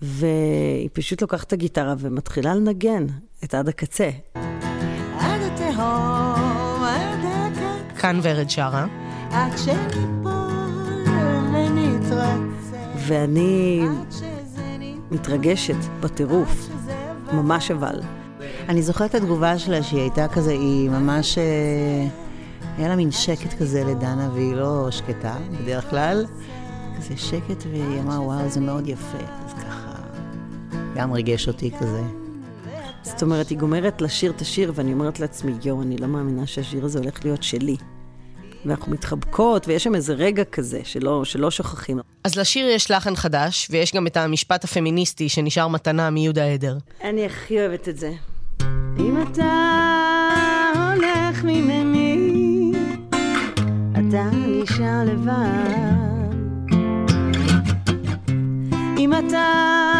והיא 0.00 0.88
פשוט 0.92 1.22
לוקחת 1.22 1.46
את 1.46 1.52
הגיטרה 1.52 1.94
ומתחילה 1.98 2.54
לנגן 2.54 3.06
את 3.44 3.54
עד 3.54 3.68
הקצה. 3.68 4.10
כאן 8.08 8.20
ורד 8.22 8.50
שרה. 8.50 8.86
ואני 12.96 13.86
מתרגשת 15.10 15.76
בטירוף, 16.00 16.68
ממש 17.32 17.70
אבל. 17.70 18.00
אני 18.68 18.82
זוכרת 18.82 19.10
את 19.10 19.14
התגובה 19.14 19.58
שלה 19.58 19.82
שהיא 19.82 20.00
הייתה 20.00 20.28
כזה, 20.28 20.50
היא 20.50 20.90
ממש... 20.90 21.38
אה, 21.38 22.08
היה 22.78 22.88
לה 22.88 22.96
מין 22.96 23.10
שקט 23.10 23.58
כזה 23.58 23.84
לדנה, 23.84 24.30
והיא 24.34 24.54
לא 24.54 24.90
שקטה 24.90 25.36
בדרך 25.62 25.90
כלל. 25.90 26.26
כזה 26.96 27.16
שקט, 27.16 27.64
והיא 27.70 28.00
אמרה, 28.00 28.20
וואו, 28.20 28.48
זה 28.48 28.60
מאוד 28.60 28.88
יפה. 28.88 29.18
אז 29.46 29.52
ככה, 29.52 29.92
גם 30.94 31.12
ריגש 31.12 31.48
אותי 31.48 31.70
כזה. 31.80 32.02
זאת 33.02 33.22
אומרת, 33.22 33.48
היא 33.48 33.58
גומרת 33.58 34.00
לשיר 34.00 34.30
את 34.30 34.40
השיר, 34.40 34.72
ואני 34.74 34.92
אומרת 34.92 35.20
לעצמי, 35.20 35.52
יואו, 35.64 35.82
אני 35.82 35.96
לא 35.96 36.06
מאמינה 36.06 36.46
שהשיר 36.46 36.84
הזה 36.84 36.98
הולך 36.98 37.24
להיות 37.24 37.42
שלי. 37.42 37.76
ואנחנו 38.66 38.92
מתחבקות, 38.92 39.68
ויש 39.68 39.84
שם 39.84 39.94
איזה 39.94 40.12
רגע 40.14 40.44
כזה 40.44 40.80
שלא, 40.84 41.24
שלא 41.24 41.50
שוכחים. 41.50 41.98
אז 42.24 42.36
לשיר 42.36 42.68
יש 42.68 42.90
לחן 42.90 43.16
חדש, 43.16 43.68
ויש 43.70 43.94
גם 43.94 44.06
את 44.06 44.16
המשפט 44.16 44.64
הפמיניסטי 44.64 45.28
שנשאר 45.28 45.68
מתנה 45.68 46.10
מיהודה 46.10 46.44
עדר. 46.44 46.76
אני 47.04 47.26
הכי 47.26 47.60
אוהבת 47.60 47.88
את 47.88 47.98
זה. 47.98 48.12
אם 48.98 49.22
אתה 49.22 49.44
הולך 50.74 51.44
ממני, 51.44 52.72
אתה 53.92 54.24
נשאר 54.32 55.04
לבד. 55.04 56.28
אם 58.98 59.12
אתה 59.12 59.97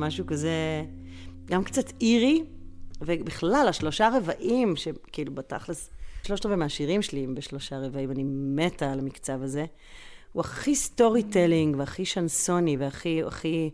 משהו 0.00 0.26
כזה, 0.26 0.84
גם 1.44 1.64
קצת 1.64 1.92
אירי, 2.00 2.42
ובכלל, 3.00 3.66
השלושה 3.68 4.08
רבעים, 4.16 4.76
שכאילו 4.76 5.34
בתכלס, 5.34 5.90
שלושת 6.22 6.46
רבעי 6.46 6.56
מהשירים 6.56 7.02
שלי 7.02 7.24
הם 7.24 7.34
בשלושה 7.34 7.78
רבעים, 7.78 8.10
אני 8.10 8.22
מתה 8.26 8.92
על 8.92 8.98
המקצב 8.98 9.42
הזה. 9.42 9.64
הוא 10.32 10.40
הכי 10.40 10.74
storytelling, 10.74 11.76
והכי 11.78 12.04
שנסוני, 12.04 12.76
והכי 12.76 13.22
הכי 13.26 13.70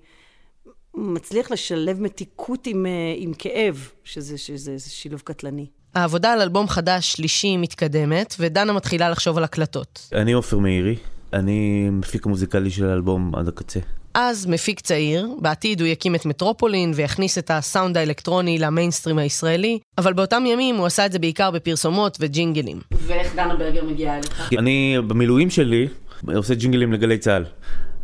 מצליח 0.95 1.51
לשלב 1.51 2.01
מתיקות 2.01 2.67
עם, 2.67 2.87
אה, 2.87 3.15
עם 3.17 3.33
כאב, 3.39 3.89
שזה, 4.05 4.39
שזה, 4.39 4.79
שזה 4.79 4.91
שילוב 4.91 5.21
קטלני. 5.21 5.67
העבודה 5.95 6.33
על 6.33 6.41
אלבום 6.41 6.69
חדש 6.69 7.13
שלישי 7.13 7.57
מתקדמת, 7.57 8.35
ודנה 8.39 8.73
מתחילה 8.73 9.11
לחשוב 9.11 9.39
על 9.39 9.45
הקלטות. 9.45 10.09
אני 10.13 10.33
עופר 10.33 10.59
מאירי, 10.59 10.97
אני 11.33 11.91
מפיק 11.91 12.27
המוזיקלי 12.27 12.71
של 12.71 12.87
האלבום 12.87 13.35
עד 13.35 13.49
הקצה. 13.49 13.81
אז 14.19 14.47
מפיק 14.47 14.81
צעיר, 14.81 15.29
בעתיד 15.41 15.81
הוא 15.81 15.89
יקים 15.89 16.15
את 16.15 16.27
מטרופולין 16.27 16.93
ויכניס 16.95 17.39
את 17.39 17.51
הסאונד 17.51 17.97
האלקטרוני 17.97 18.59
למיינסטרים 18.59 19.19
הישראלי, 19.19 19.79
אבל 19.99 20.13
באותם 20.13 20.45
ימים 20.47 20.77
הוא 20.77 20.87
עשה 20.87 21.07
את 21.07 21.13
זה 21.13 21.19
בעיקר 21.19 21.51
בפרסומות 21.51 22.19
וג'ינגלים. 22.21 22.81
ואיך 22.93 23.35
דנה 23.35 23.55
ברגר 23.57 23.85
מגיעה 23.85 24.17
אליך? 24.17 24.53
אני 24.59 24.97
במילואים 25.07 25.51
שלי 25.51 25.89
עושה 26.35 26.55
ג'ינגלים 26.55 26.93
לגלי 26.93 27.19
צה"ל. 27.19 27.45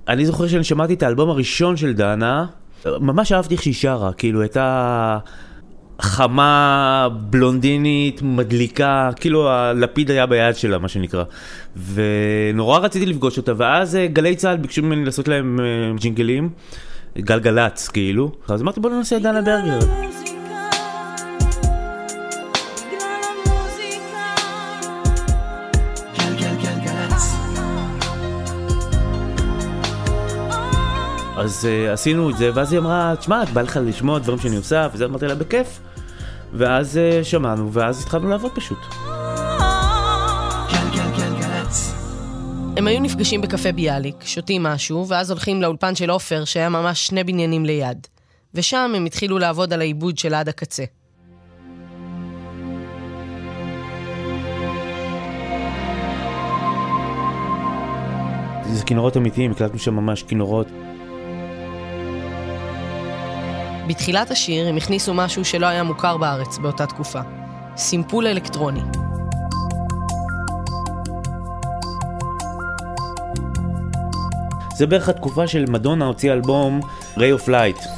אני 0.09 0.26
זוכר 0.26 0.49
שאני 0.49 0.64
שמעתי 0.64 0.95
את 0.95 1.02
האלבום 1.02 1.31
הראשון 1.31 1.76
של 1.76 1.92
דנה, 1.92 2.47
ממש 2.87 3.33
אהבתי 3.33 3.54
איך 3.54 3.62
שהיא 3.62 3.75
שרה, 3.75 4.12
כאילו 4.12 4.40
הייתה 4.40 5.19
חמה, 6.02 7.09
בלונדינית, 7.30 8.23
מדליקה, 8.23 9.11
כאילו 9.16 9.50
הלפיד 9.50 10.11
היה 10.11 10.26
ביד 10.26 10.56
שלה, 10.56 10.78
מה 10.78 10.88
שנקרא. 10.88 11.25
ונורא 11.94 12.78
רציתי 12.78 13.06
לפגוש 13.06 13.38
אותה, 13.38 13.52
ואז 13.56 13.97
אה, 13.97 14.06
גלי 14.06 14.37
צה"ל 14.37 14.56
ביקשו 14.56 14.82
ממני 14.82 15.04
לעשות 15.04 15.28
להם 15.28 15.61
אה, 15.61 15.99
ג'ינגלים, 15.99 16.50
גלגלצ 17.18 17.88
כאילו, 17.88 18.32
אז 18.49 18.62
אמרתי 18.62 18.80
בוא 18.80 18.90
ננסה 18.90 19.16
את 19.16 19.23
דנה 19.23 19.42
ברגר. 19.42 19.78
אז 31.37 31.68
uh, 31.68 31.92
עשינו 31.92 32.30
את 32.30 32.37
זה, 32.37 32.50
ואז 32.54 32.73
היא 32.73 32.80
אמרה, 32.80 33.14
תשמע, 33.18 33.42
את 33.42 33.50
בא 33.50 33.62
לך 33.62 33.80
לשמוע 33.85 34.18
דברים 34.18 34.38
שאני 34.38 34.56
עושה, 34.56 34.88
וזה 34.94 35.04
אמרתי 35.04 35.26
לה, 35.26 35.35
בכיף. 35.35 35.80
ואז 36.52 36.97
uh, 36.97 37.25
שמענו, 37.25 37.73
ואז 37.73 38.02
התחלנו 38.02 38.28
לעבוד 38.28 38.52
פשוט. 38.54 38.78
הם 42.76 42.87
היו 42.87 43.00
נפגשים 43.00 43.40
בקפה 43.40 43.73
ביאליק, 43.73 44.25
שותים 44.25 44.62
משהו, 44.62 45.09
ואז 45.09 45.30
הולכים 45.30 45.62
לאולפן 45.62 45.94
של 45.94 46.11
עופר, 46.11 46.44
שהיה 46.44 46.68
ממש 46.68 47.06
שני 47.06 47.25
בניינים 47.25 47.64
ליד. 47.64 48.06
ושם 48.54 48.92
הם 48.97 49.04
התחילו 49.04 49.38
לעבוד 49.38 49.73
על 49.73 49.80
העיבוד 49.80 50.18
של 50.18 50.35
עד 50.35 50.49
הקצה. 50.49 50.85
זה 58.73 58.85
כינורות 58.85 59.16
אמיתיים, 59.16 59.50
הקלטנו 59.50 59.78
שם 59.78 59.94
ממש 59.94 60.23
כינורות. 60.23 60.66
בתחילת 63.92 64.30
השיר 64.30 64.68
הם 64.68 64.76
הכניסו 64.76 65.14
משהו 65.14 65.44
שלא 65.44 65.66
היה 65.66 65.82
מוכר 65.82 66.16
בארץ 66.16 66.58
באותה 66.58 66.87
תקופה. 66.87 67.20
סימפול 67.76 68.26
אלקטרוני. 68.26 68.80
זה 74.76 74.87
בערך 74.87 75.08
התקופה 75.08 75.46
של 75.46 75.64
מדונה 75.68 76.04
הוציאה 76.04 76.34
אלבום 76.34 76.80
Ray 77.16 77.18
of 77.18 77.49
Light. 77.49 77.88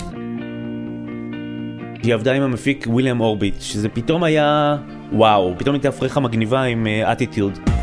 היא 2.03 2.15
עבדה 2.15 2.33
עם 2.33 2.43
המפיק 2.43 2.87
וויליאם 2.89 3.21
אורביט, 3.21 3.61
שזה 3.61 3.89
פתאום 3.89 4.25
היה 4.25 4.77
וואו, 5.13 5.55
פתאום 5.59 5.75
הייתה 5.75 5.93
פרחה 5.93 6.21
מגניבה 6.21 6.63
עם 6.63 6.87
אטיטיוד. 7.13 7.59
Uh, 7.69 7.74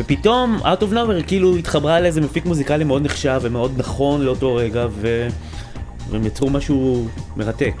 ופתאום, 0.00 0.58
Out 0.62 0.82
of 0.82 0.92
Nowhere 0.94 1.26
כאילו 1.26 1.56
התחברה 1.56 2.00
לאיזה 2.00 2.20
מפיק 2.20 2.44
מוזיקלי 2.44 2.84
מאוד 2.84 3.04
נחשב 3.04 3.40
ומאוד 3.42 3.72
נכון 3.76 4.22
לאותו 4.22 4.54
רגע, 4.54 4.86
ו... 4.90 5.28
והם 6.10 6.26
יצרו 6.26 6.50
משהו 6.50 7.08
מרתק. 7.36 7.74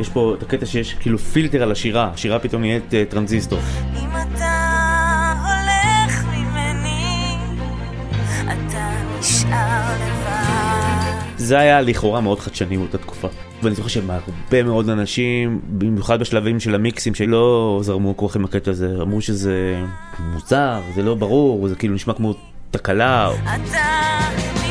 יש 0.00 0.08
פה 0.08 0.34
את 0.38 0.42
הקטע 0.42 0.66
שיש 0.66 0.94
כאילו 0.94 1.18
פילטר 1.18 1.62
על 1.62 1.72
השירה, 1.72 2.10
השירה 2.14 2.38
פתאום 2.38 2.62
נהיית 2.62 2.84
uh, 2.90 3.10
טרנזיסטור. 3.10 3.58
זה 11.50 11.58
היה 11.58 11.80
לכאורה 11.80 12.20
מאוד 12.20 12.40
חדשני 12.40 12.78
באותה 12.78 12.98
תקופה. 12.98 13.28
ואני 13.62 13.74
זוכר 13.74 13.88
שהרבה 13.88 14.62
מאוד 14.62 14.88
אנשים, 14.88 15.60
במיוחד 15.68 16.20
בשלבים 16.20 16.60
של 16.60 16.74
המיקסים 16.74 17.14
שלא 17.14 17.80
זרמו 17.82 18.16
כל 18.16 18.26
כך 18.28 18.36
עם 18.36 18.44
הקטע 18.44 18.70
הזה, 18.70 18.96
אמרו 19.02 19.20
שזה 19.20 19.82
מוזר, 20.18 20.80
זה 20.94 21.02
לא 21.02 21.14
ברור, 21.14 21.68
זה 21.68 21.74
כאילו 21.76 21.94
נשמע 21.94 22.14
כמו 22.14 22.34
תקלה. 22.70 23.30
אתה 23.44 23.56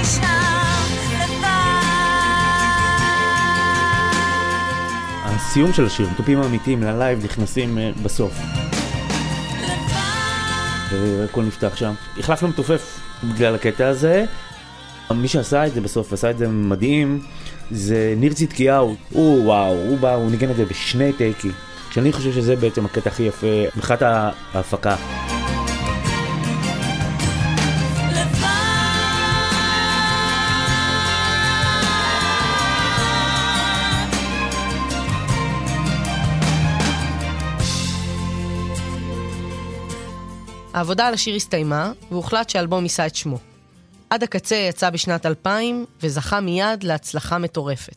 נשאר 0.01 0.25
הסיום 5.24 5.74
של 5.74 5.86
השיר, 5.86 6.07
תופים 6.17 6.41
האמיתיים 6.41 6.83
ללייב 6.83 7.24
נכנסים 7.24 7.77
uh, 7.77 8.03
בסוף. 8.03 8.39
והכל 10.91 11.43
נפתח 11.43 11.75
שם. 11.75 11.93
החלפנו 12.19 12.48
מתופף 12.48 13.00
בגלל 13.24 13.55
הקטע 13.55 13.88
הזה. 13.88 14.25
מי 15.16 15.28
שעשה 15.28 15.68
את 15.68 15.74
זה 15.74 15.82
בסוף, 15.82 16.13
עשה 16.13 16.30
את 16.30 16.38
זה 16.38 16.48
מדהים, 16.48 17.22
זה 17.72 18.13
ניר 18.18 18.34
צדקיהו. 18.34 18.96
הוא 19.10 19.46
וואו, 19.46 19.74
הוא 19.74 19.98
בא, 19.98 20.13
הוא 20.13 20.32
ניגן 20.32 20.51
את 20.51 20.56
זה 20.56 20.66
בשני 20.66 21.13
טייקים. 21.13 21.51
שאני 21.92 22.12
חושב 22.12 22.34
שזה 22.34 22.56
בעצם 22.56 22.86
הקטע 22.86 23.10
הכי 23.10 23.24
יפה 23.24 23.48
מבחינת 23.75 24.01
ההפקה. 24.01 24.96
העבודה 40.74 41.08
על 41.08 41.13
השיר 41.13 41.36
הסתיימה, 41.36 41.91
והוחלט 42.12 42.50
שהאלבום 42.50 42.84
יישא 42.84 43.06
את 43.06 43.15
שמו. 43.15 43.48
עד 44.10 44.24
הקצה 44.24 44.56
יצא 44.56 44.89
בשנת 44.89 45.26
2000, 45.26 45.86
וזכה 46.04 46.39
מיד 46.39 46.84
להצלחה 46.84 47.38
מטורפת. 47.38 47.95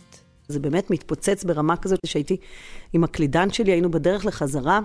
זה 0.49 0.61
באמת 0.61 0.91
מתפוצץ 0.91 1.45
ברמה 1.45 1.77
כזאת 1.77 1.99
שהייתי 2.07 2.37
עם 2.93 3.05
הקלידן 3.05 3.51
שלי, 3.51 3.73
היינו 3.73 3.91
בדרך 3.91 4.27
לחזרה, 4.27 4.81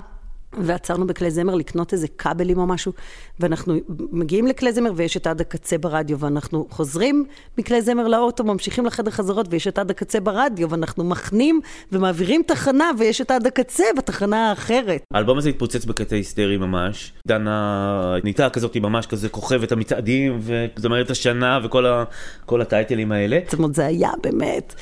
ועצרנו 0.54 1.08
בכלי 1.08 1.32
זמר 1.32 1.56
לקנות 1.56 1.94
איזה 1.94 2.08
כבלים 2.08 2.58
או 2.58 2.68
משהו, 2.68 2.94
ואנחנו 3.40 3.76
מגיעים 4.12 4.48
לכלי 4.48 4.74
זמר 4.74 4.92
ויש 4.96 5.18
את 5.18 5.28
עד 5.28 5.42
הקצה 5.42 5.78
ברדיו, 5.78 6.20
ואנחנו 6.20 6.68
חוזרים 6.70 7.26
מכלי 7.58 7.82
זמר 7.82 8.08
לאוטו, 8.08 8.44
ממשיכים 8.44 8.86
לחדר 8.86 9.12
חזרות 9.12 9.46
ויש 9.50 9.68
את 9.68 9.78
עד 9.80 9.92
הקצה 9.92 10.20
ברדיו, 10.20 10.70
ואנחנו 10.70 11.04
מחנים 11.04 11.62
ומעבירים 11.92 12.42
תחנה 12.48 12.92
ויש 12.98 13.22
את 13.22 13.32
עד 13.32 13.48
הקצה 13.48 13.84
בתחנה 13.98 14.50
האחרת. 14.50 15.02
האלבום 15.14 15.38
הזה 15.38 15.50
התפוצץ 15.50 15.86
בקטע 15.86 16.16
היסטרי 16.16 16.58
ממש. 16.58 17.14
דנה 17.28 18.16
נהייתה 18.24 18.50
כזאת 18.50 18.78
ממש 18.78 19.06
כזה 19.06 19.30
כוכבת 19.30 19.72
המצעדים 19.72 20.40
וזמרת 20.42 21.10
השנה 21.10 21.60
וכל 21.64 21.86
ה, 21.86 22.04
כל 22.46 22.62
הטייטלים 22.62 23.12
האלה. 23.12 23.40
זאת 23.46 23.60
אומרת, 23.60 23.76
זה 23.76 23.86
היה 23.86 24.12
באמת 24.24 24.76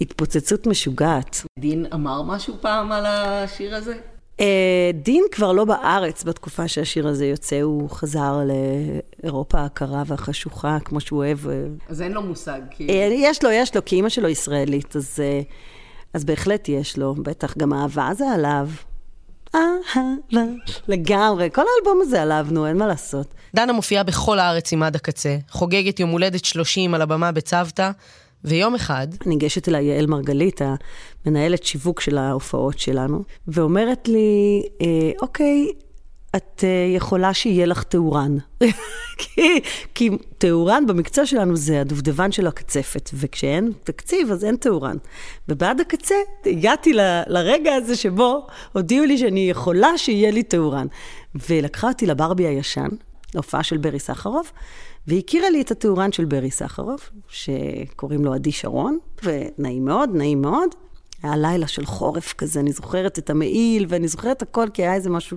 התפוצצות 0.00 0.66
משוגעת. 0.66 1.42
דין 1.58 1.86
אמר 1.94 2.22
משהו 2.22 2.54
פעם 2.60 2.92
על 2.92 3.06
השיר 3.06 3.76
הזה? 3.76 4.11
אה, 4.40 4.90
דין 4.94 5.24
כבר 5.30 5.52
לא 5.52 5.64
בארץ 5.64 6.24
בתקופה 6.24 6.68
שהשיר 6.68 7.08
הזה 7.08 7.26
יוצא, 7.26 7.60
הוא 7.60 7.90
חזר 7.90 8.40
לאירופה 9.22 9.64
הקרה 9.64 10.02
והחשוכה, 10.06 10.78
כמו 10.84 11.00
שהוא 11.00 11.18
אוהב. 11.18 11.48
אה. 11.48 11.64
אז 11.88 12.02
אין 12.02 12.12
לו 12.12 12.22
מושג, 12.22 12.60
כאילו. 12.70 12.92
יש 13.12 13.44
לו, 13.44 13.50
יש 13.50 13.76
לו, 13.76 13.84
כי 13.84 13.96
אימא 13.96 14.08
שלו 14.08 14.28
ישראלית, 14.28 14.96
אז, 14.96 15.18
אז 16.14 16.24
בהחלט 16.24 16.68
יש 16.68 16.98
לו, 16.98 17.14
בטח 17.14 17.58
גם 17.58 17.72
אהבה 17.72 18.10
זה 18.14 18.24
עליו. 18.30 18.68
אהבה, 19.54 20.42
לגמרי, 20.88 21.48
כל 21.52 21.62
האלבום 21.76 22.02
הזה 22.02 22.22
עליו, 22.22 22.46
נו, 22.50 22.66
אין 22.66 22.76
מה 22.76 22.86
לעשות. 22.86 23.34
דנה 23.56 23.72
מופיעה 23.72 24.02
בכל 24.02 24.38
הארץ 24.38 24.72
עם 24.72 24.82
עד 24.82 24.96
הקצה, 24.96 25.36
חוגגת 25.50 26.00
יום 26.00 26.10
הולדת 26.10 26.44
30 26.44 26.94
על 26.94 27.02
הבמה 27.02 27.32
בצוותא, 27.32 27.90
ויום 28.44 28.74
אחד... 28.74 29.08
ניגשת 29.26 29.68
אליי 29.68 29.84
יעל 29.84 30.06
מרגלית, 30.06 30.60
המנהלת 31.26 31.64
שיווק 31.64 32.00
של 32.00 32.18
ההופעות 32.18 32.78
שלנו, 32.78 33.22
ואומרת 33.48 34.08
לי, 34.08 34.62
אה, 34.80 35.10
אוקיי, 35.22 35.66
את 36.36 36.64
אה, 36.64 36.94
יכולה 36.96 37.34
שיהיה 37.34 37.66
לך 37.66 37.82
תאורן. 37.82 38.36
כי, 39.18 39.60
כי 39.94 40.10
תאורן 40.38 40.86
במקצוע 40.86 41.26
שלנו 41.26 41.56
זה 41.56 41.80
הדובדבן 41.80 42.32
של 42.32 42.46
הקצפת, 42.46 43.10
וכשאין 43.14 43.72
תקציב 43.84 44.30
אז 44.30 44.44
אין 44.44 44.56
תאורן. 44.56 44.96
ובעד 45.48 45.80
הקצה 45.80 46.14
הגעתי 46.46 46.92
ל, 46.92 47.00
לרגע 47.26 47.74
הזה 47.74 47.96
שבו 47.96 48.46
הודיעו 48.72 49.04
לי 49.04 49.18
שאני 49.18 49.50
יכולה 49.50 49.98
שיהיה 49.98 50.30
לי 50.30 50.42
תאורן. 50.42 50.86
ולקחה 51.48 51.88
אותי 51.88 52.06
לברבי 52.06 52.46
הישן, 52.46 52.88
להופעה 53.34 53.62
של 53.62 53.76
ברי 53.76 53.98
סחרוף, 53.98 54.52
והיא 55.06 55.18
הכירה 55.18 55.50
לי 55.50 55.60
את 55.60 55.70
התאורן 55.70 56.12
של 56.12 56.24
ברי 56.24 56.50
סחרוף, 56.50 57.10
שקוראים 57.28 58.24
לו 58.24 58.34
עדי 58.34 58.52
שרון, 58.52 58.98
ונעים 59.22 59.84
מאוד, 59.84 60.10
נעים 60.14 60.42
מאוד. 60.42 60.68
היה 61.22 61.36
לילה 61.36 61.66
של 61.66 61.86
חורף 61.86 62.32
כזה, 62.32 62.60
אני 62.60 62.72
זוכרת 62.72 63.18
את 63.18 63.30
המעיל, 63.30 63.86
ואני 63.88 64.08
זוכרת 64.08 64.42
הכל, 64.42 64.68
כי 64.74 64.82
היה 64.82 64.94
איזה 64.94 65.10
משהו 65.10 65.36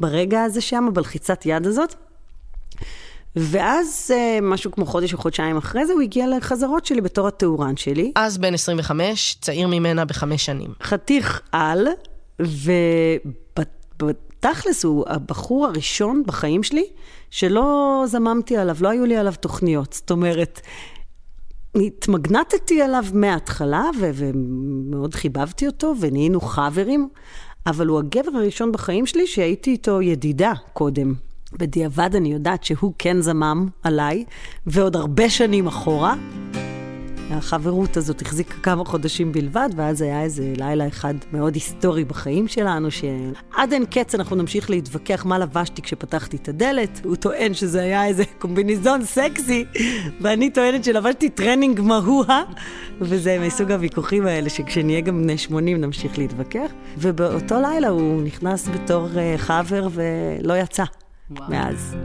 ברגע 0.00 0.42
הזה 0.42 0.60
שם, 0.60 0.88
בלחיצת 0.92 1.46
יד 1.46 1.66
הזאת. 1.66 1.94
ואז, 3.36 4.10
אה, 4.14 4.38
משהו 4.42 4.72
כמו 4.72 4.86
חודש 4.86 5.12
או 5.12 5.18
חודשיים 5.18 5.56
אחרי 5.56 5.86
זה, 5.86 5.92
הוא 5.92 6.02
הגיע 6.02 6.26
לחזרות 6.36 6.86
שלי 6.86 7.00
בתור 7.00 7.28
התאורן 7.28 7.76
שלי. 7.76 8.12
אז 8.16 8.38
בן 8.38 8.54
25, 8.54 9.36
צעיר 9.40 9.68
ממנה 9.68 10.04
בחמש 10.04 10.46
שנים. 10.46 10.70
חתיך 10.82 11.40
על, 11.52 11.88
ובתכלס 14.44 14.84
הוא 14.84 15.04
הבחור 15.08 15.66
הראשון 15.66 16.22
בחיים 16.26 16.62
שלי 16.62 16.84
שלא 17.30 18.04
זממתי 18.06 18.56
עליו, 18.56 18.76
לא 18.80 18.88
היו 18.88 19.04
לי 19.04 19.16
עליו 19.16 19.34
תוכניות. 19.40 19.92
זאת 19.92 20.10
אומרת, 20.10 20.60
התמגנטתי 21.74 22.82
עליו 22.82 23.04
מההתחלה, 23.12 23.90
ו- 24.00 24.10
ומאוד 24.14 25.14
חיבבתי 25.14 25.66
אותו, 25.66 25.94
ונהיינו 26.00 26.40
חברים, 26.40 27.08
אבל 27.66 27.86
הוא 27.86 27.98
הגבר 27.98 28.30
הראשון 28.34 28.72
בחיים 28.72 29.06
שלי 29.06 29.26
שהייתי 29.26 29.70
איתו 29.70 30.02
ידידה 30.02 30.52
קודם. 30.72 31.14
בדיעבד 31.52 32.16
אני 32.16 32.32
יודעת 32.32 32.64
שהוא 32.64 32.92
כן 32.98 33.20
זמם 33.20 33.68
עליי, 33.82 34.24
ועוד 34.66 34.96
הרבה 34.96 35.30
שנים 35.30 35.66
אחורה. 35.66 36.14
החברות 37.30 37.96
הזאת 37.96 38.22
החזיקה 38.22 38.54
כמה 38.62 38.84
חודשים 38.84 39.32
בלבד, 39.32 39.68
ואז 39.76 40.02
היה 40.02 40.22
איזה 40.22 40.52
לילה 40.56 40.88
אחד 40.88 41.14
מאוד 41.32 41.54
היסטורי 41.54 42.04
בחיים 42.04 42.48
שלנו, 42.48 42.90
שעד 42.90 43.72
אין 43.72 43.84
קץ 43.86 44.14
אנחנו 44.14 44.36
נמשיך 44.36 44.70
להתווכח 44.70 45.24
מה 45.24 45.38
לבשתי 45.38 45.82
כשפתחתי 45.82 46.36
את 46.36 46.48
הדלת. 46.48 47.00
הוא 47.04 47.16
טוען 47.16 47.54
שזה 47.54 47.82
היה 47.82 48.06
איזה 48.06 48.24
קומביניזון 48.38 49.04
סקסי, 49.04 49.64
ואני 50.20 50.50
טוענת 50.50 50.84
שלבשתי 50.84 51.28
טרנינג 51.28 51.80
מהוה, 51.80 52.42
וזה 53.00 53.38
מסוג 53.46 53.70
הוויכוחים 53.70 54.26
האלה, 54.26 54.50
שכשנהיה 54.50 55.00
גם 55.00 55.22
בני 55.22 55.38
80 55.38 55.80
נמשיך 55.80 56.18
להתווכח. 56.18 56.70
ובאותו 56.98 57.60
לילה 57.60 57.88
הוא 57.88 58.22
נכנס 58.22 58.68
בתור 58.68 59.08
אה, 59.14 59.38
חבר 59.38 59.88
ולא 59.92 60.54
יצא 60.54 60.84
וואו. 61.30 61.50
מאז. 61.50 61.96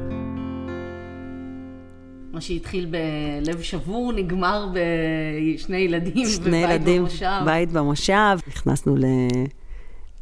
מה 2.39 2.43
שהתחיל 2.43 2.85
בלב 2.85 3.61
שבור, 3.61 4.13
נגמר 4.13 4.67
בשני 4.73 5.77
ילדים 5.77 6.27
שני 6.27 6.57
ילדים, 6.57 7.01
במושב. 7.01 7.41
בית 7.45 7.71
במושב. 7.71 8.37
נכנסנו 8.47 8.95
ל... 8.97 9.03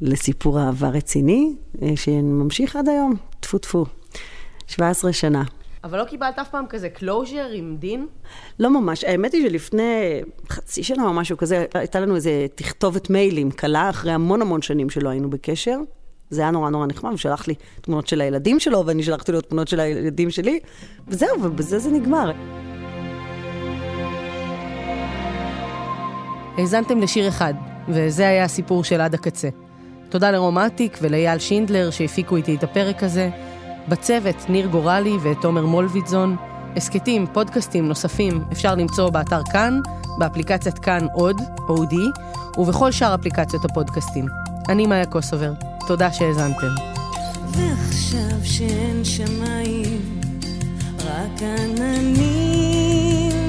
לסיפור 0.01 0.59
אהבה 0.59 0.89
רציני, 0.89 1.53
אה, 1.81 1.87
שממשיך 1.95 2.75
עד 2.75 2.89
היום, 2.89 3.13
טפו 3.39 3.57
טפו. 3.57 3.85
17 4.67 5.13
שנה. 5.13 5.43
אבל 5.83 5.99
לא 5.99 6.03
קיבלת 6.03 6.39
אף 6.39 6.49
פעם 6.49 6.65
כזה 6.69 6.89
closure 6.89 7.47
עם 7.53 7.75
דין? 7.79 8.07
לא 8.59 8.81
ממש. 8.81 9.03
האמת 9.03 9.33
היא 9.33 9.49
שלפני 9.49 10.21
חצי 10.49 10.83
שנה 10.83 11.03
או 11.03 11.13
משהו 11.13 11.37
כזה, 11.37 11.65
הייתה 11.73 11.99
לנו 11.99 12.15
איזה 12.15 12.45
תכתובת 12.55 13.09
מיילים 13.09 13.51
קלה, 13.51 13.89
אחרי 13.89 14.11
המון 14.11 14.41
המון 14.41 14.61
שנים 14.61 14.89
שלא 14.89 15.09
היינו 15.09 15.29
בקשר. 15.29 15.77
זה 16.29 16.41
היה 16.41 16.51
נורא 16.51 16.69
נורא 16.69 16.85
נחמד, 16.85 17.09
הוא 17.09 17.17
שלח 17.17 17.47
לי 17.47 17.53
תמונות 17.81 18.07
של 18.07 18.21
הילדים 18.21 18.59
שלו, 18.59 18.83
ואני 18.85 19.03
שלחתי 19.03 19.31
לו 19.31 19.41
תמונות 19.41 19.67
של 19.67 19.79
הילדים 19.79 20.29
שלי, 20.29 20.59
וזהו, 21.07 21.43
ובזה 21.43 21.79
זה 21.79 21.91
נגמר. 21.91 22.31
האזנתם 26.57 26.99
לשיר 26.99 27.27
אחד, 27.27 27.53
וזה 27.89 28.27
היה 28.27 28.43
הסיפור 28.43 28.83
של 28.83 29.01
עד 29.01 29.13
הקצה. 29.13 29.49
תודה 30.09 30.31
לרומטיק 30.31 30.97
ולאייל 31.01 31.39
שינדלר 31.39 31.89
שהפיקו 31.89 32.35
איתי 32.35 32.55
את 32.55 32.63
הפרק 32.63 33.03
הזה. 33.03 33.29
בצוות 33.89 34.49
ניר 34.49 34.67
גורלי 34.67 35.17
ותומר 35.23 35.65
מולביטזון. 35.65 36.35
הסכתים, 36.75 37.25
פודקאסטים 37.33 37.87
נוספים 37.87 38.43
אפשר 38.51 38.75
למצוא 38.75 39.09
באתר 39.09 39.41
כאן, 39.51 39.79
באפליקציית 40.19 40.79
כאן 40.79 41.07
עוד, 41.13 41.41
אודי, 41.69 42.05
ובכל 42.57 42.91
שאר 42.91 43.15
אפליקציות 43.15 43.65
הפודקאסטים. 43.65 44.25
אני 44.69 44.87
מאיה 44.87 45.05
קוסובר. 45.05 45.51
תודה 45.87 46.13
שהאזנתם. 46.13 46.75
ועכשיו 47.51 48.39
שאין 48.43 49.05
שמיים, 49.05 50.19
רק 51.05 51.41
עננים 51.41 52.77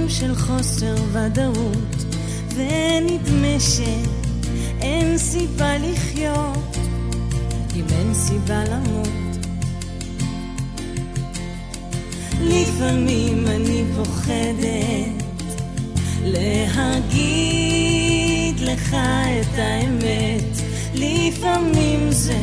של 0.09 0.35
חוסר 0.35 0.95
ודאות, 1.13 2.05
ונדמה 2.55 3.61
שאין 3.61 5.19
סיבה 5.19 5.79
לחיות, 5.79 6.77
אם 7.77 7.85
אין 7.91 8.15
סיבה 8.15 8.65
למות. 8.65 9.09
לפעמים 12.41 13.47
אני 13.47 13.85
פוחדת 13.97 15.23
להגיד 16.25 17.01
לך 18.61 18.95
את 19.41 19.59
האמת. 19.59 20.58
לפעמים 20.99 22.11
זה 22.11 22.39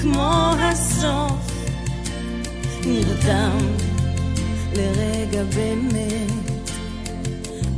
כמו 0.00 0.52
הסוף, 0.58 1.52
נרדם 2.86 3.58
לרגע 4.72 5.42
באמת, 5.56 6.60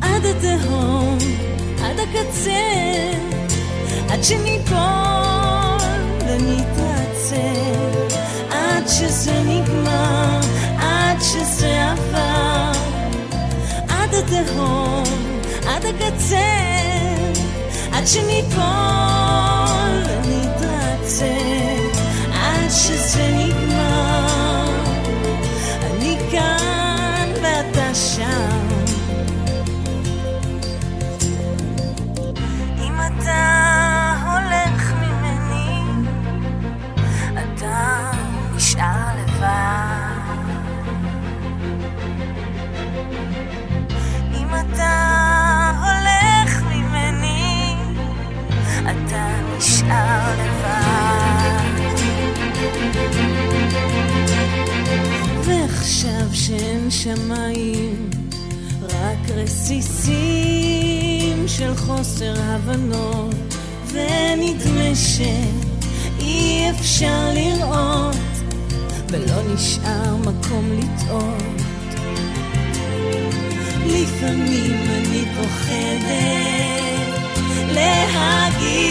עד 0.01 0.23
התהום, 0.25 1.19
עד 1.83 1.97
הקצה, 1.99 3.13
עד 4.09 4.25
שניפול 4.25 4.77
ונתרצה, 6.27 7.53
עד 8.51 8.89
שזה 8.89 9.43
נגמר, 9.43 10.41
עד 10.79 11.21
שזה 11.21 11.91
עבר, 11.91 12.73
עד 13.89 14.15
התהום, 14.15 15.05
עד 15.67 15.85
הקצה, 15.85 16.67
עד 17.93 18.07
שניפול 18.07 19.26
ונתרצה 21.07 21.27
עד 22.33 22.71
שזה 22.71 23.31
נגמר. 23.39 24.67
אני 25.83 26.19
כאן 26.31 27.29
ואתה 27.43 27.95
שם. 27.95 28.67
אם 32.79 32.95
אתה 33.01 34.15
הולך 34.25 34.93
ממני, 34.93 35.81
אתה 37.33 38.11
נשאר 38.57 39.17
לבד. 39.19 39.47
אם 44.35 44.49
אתה 44.55 45.73
הולך 45.79 46.63
ממני, 46.63 47.77
אתה 48.83 49.27
נשאר 49.57 50.31
לבד. 50.39 50.76
ועכשיו 56.07 56.29
שאין 56.33 56.91
שמיים, 56.91 58.11
רק 58.83 59.31
רסיסים 59.35 60.69
של 61.49 61.75
חוסר 61.77 62.35
הבנות, 62.39 63.35
ונדמה 63.93 64.95
שאי 64.95 66.71
אפשר 66.71 67.31
לראות, 67.35 68.17
ולא 69.09 69.55
נשאר 69.55 70.17
מקום 70.17 70.71
לטעות. 70.73 71.63
לפעמים 73.87 74.75
אני 74.91 75.25
פוחדת 75.37 76.07
להגיד 77.75 78.87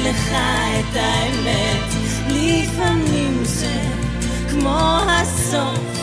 לך 0.00 0.28
את 0.30 0.96
האמת, 0.96 1.94
לפעמים 2.28 3.44
זה 3.44 3.99
כמו 4.50 4.98
הסוף, 5.08 6.00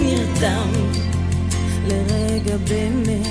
נרדם 0.00 0.72
לרגע 1.86 2.56
באמת, 2.56 3.26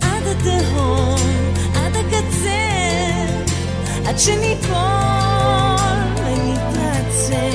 עד 0.00 0.22
התהום, 0.26 1.18
עד 1.74 1.96
הקצה, 1.96 2.66
עד 4.06 4.18
שניפול 4.18 4.76
ונתרצה, 6.16 7.50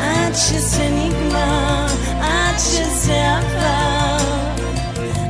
עד 0.00 0.34
שזה 0.34 0.88
נגמר, 0.88 1.86
עד 2.20 2.58
שזה 2.58 3.36
עבר, 3.36 4.24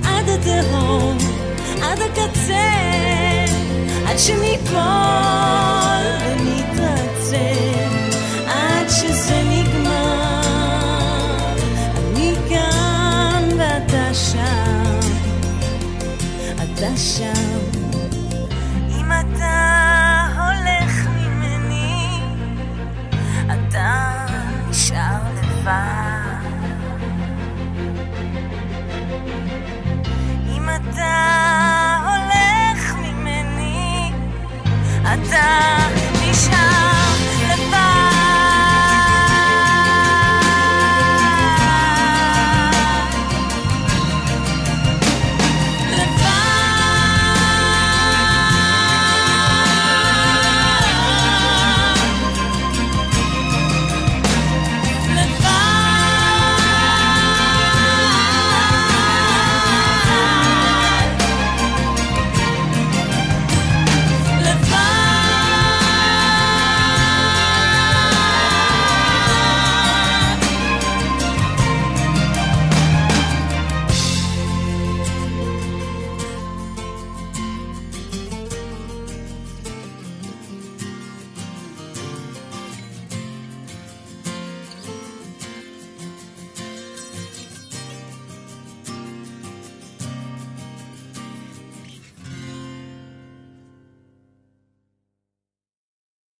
עד 0.05 0.29
התהום, 0.29 1.19
עד 1.83 1.99
הקצה, 2.01 2.69
עד 4.07 4.19
שניפול 4.19 5.40
אתה 35.41 35.80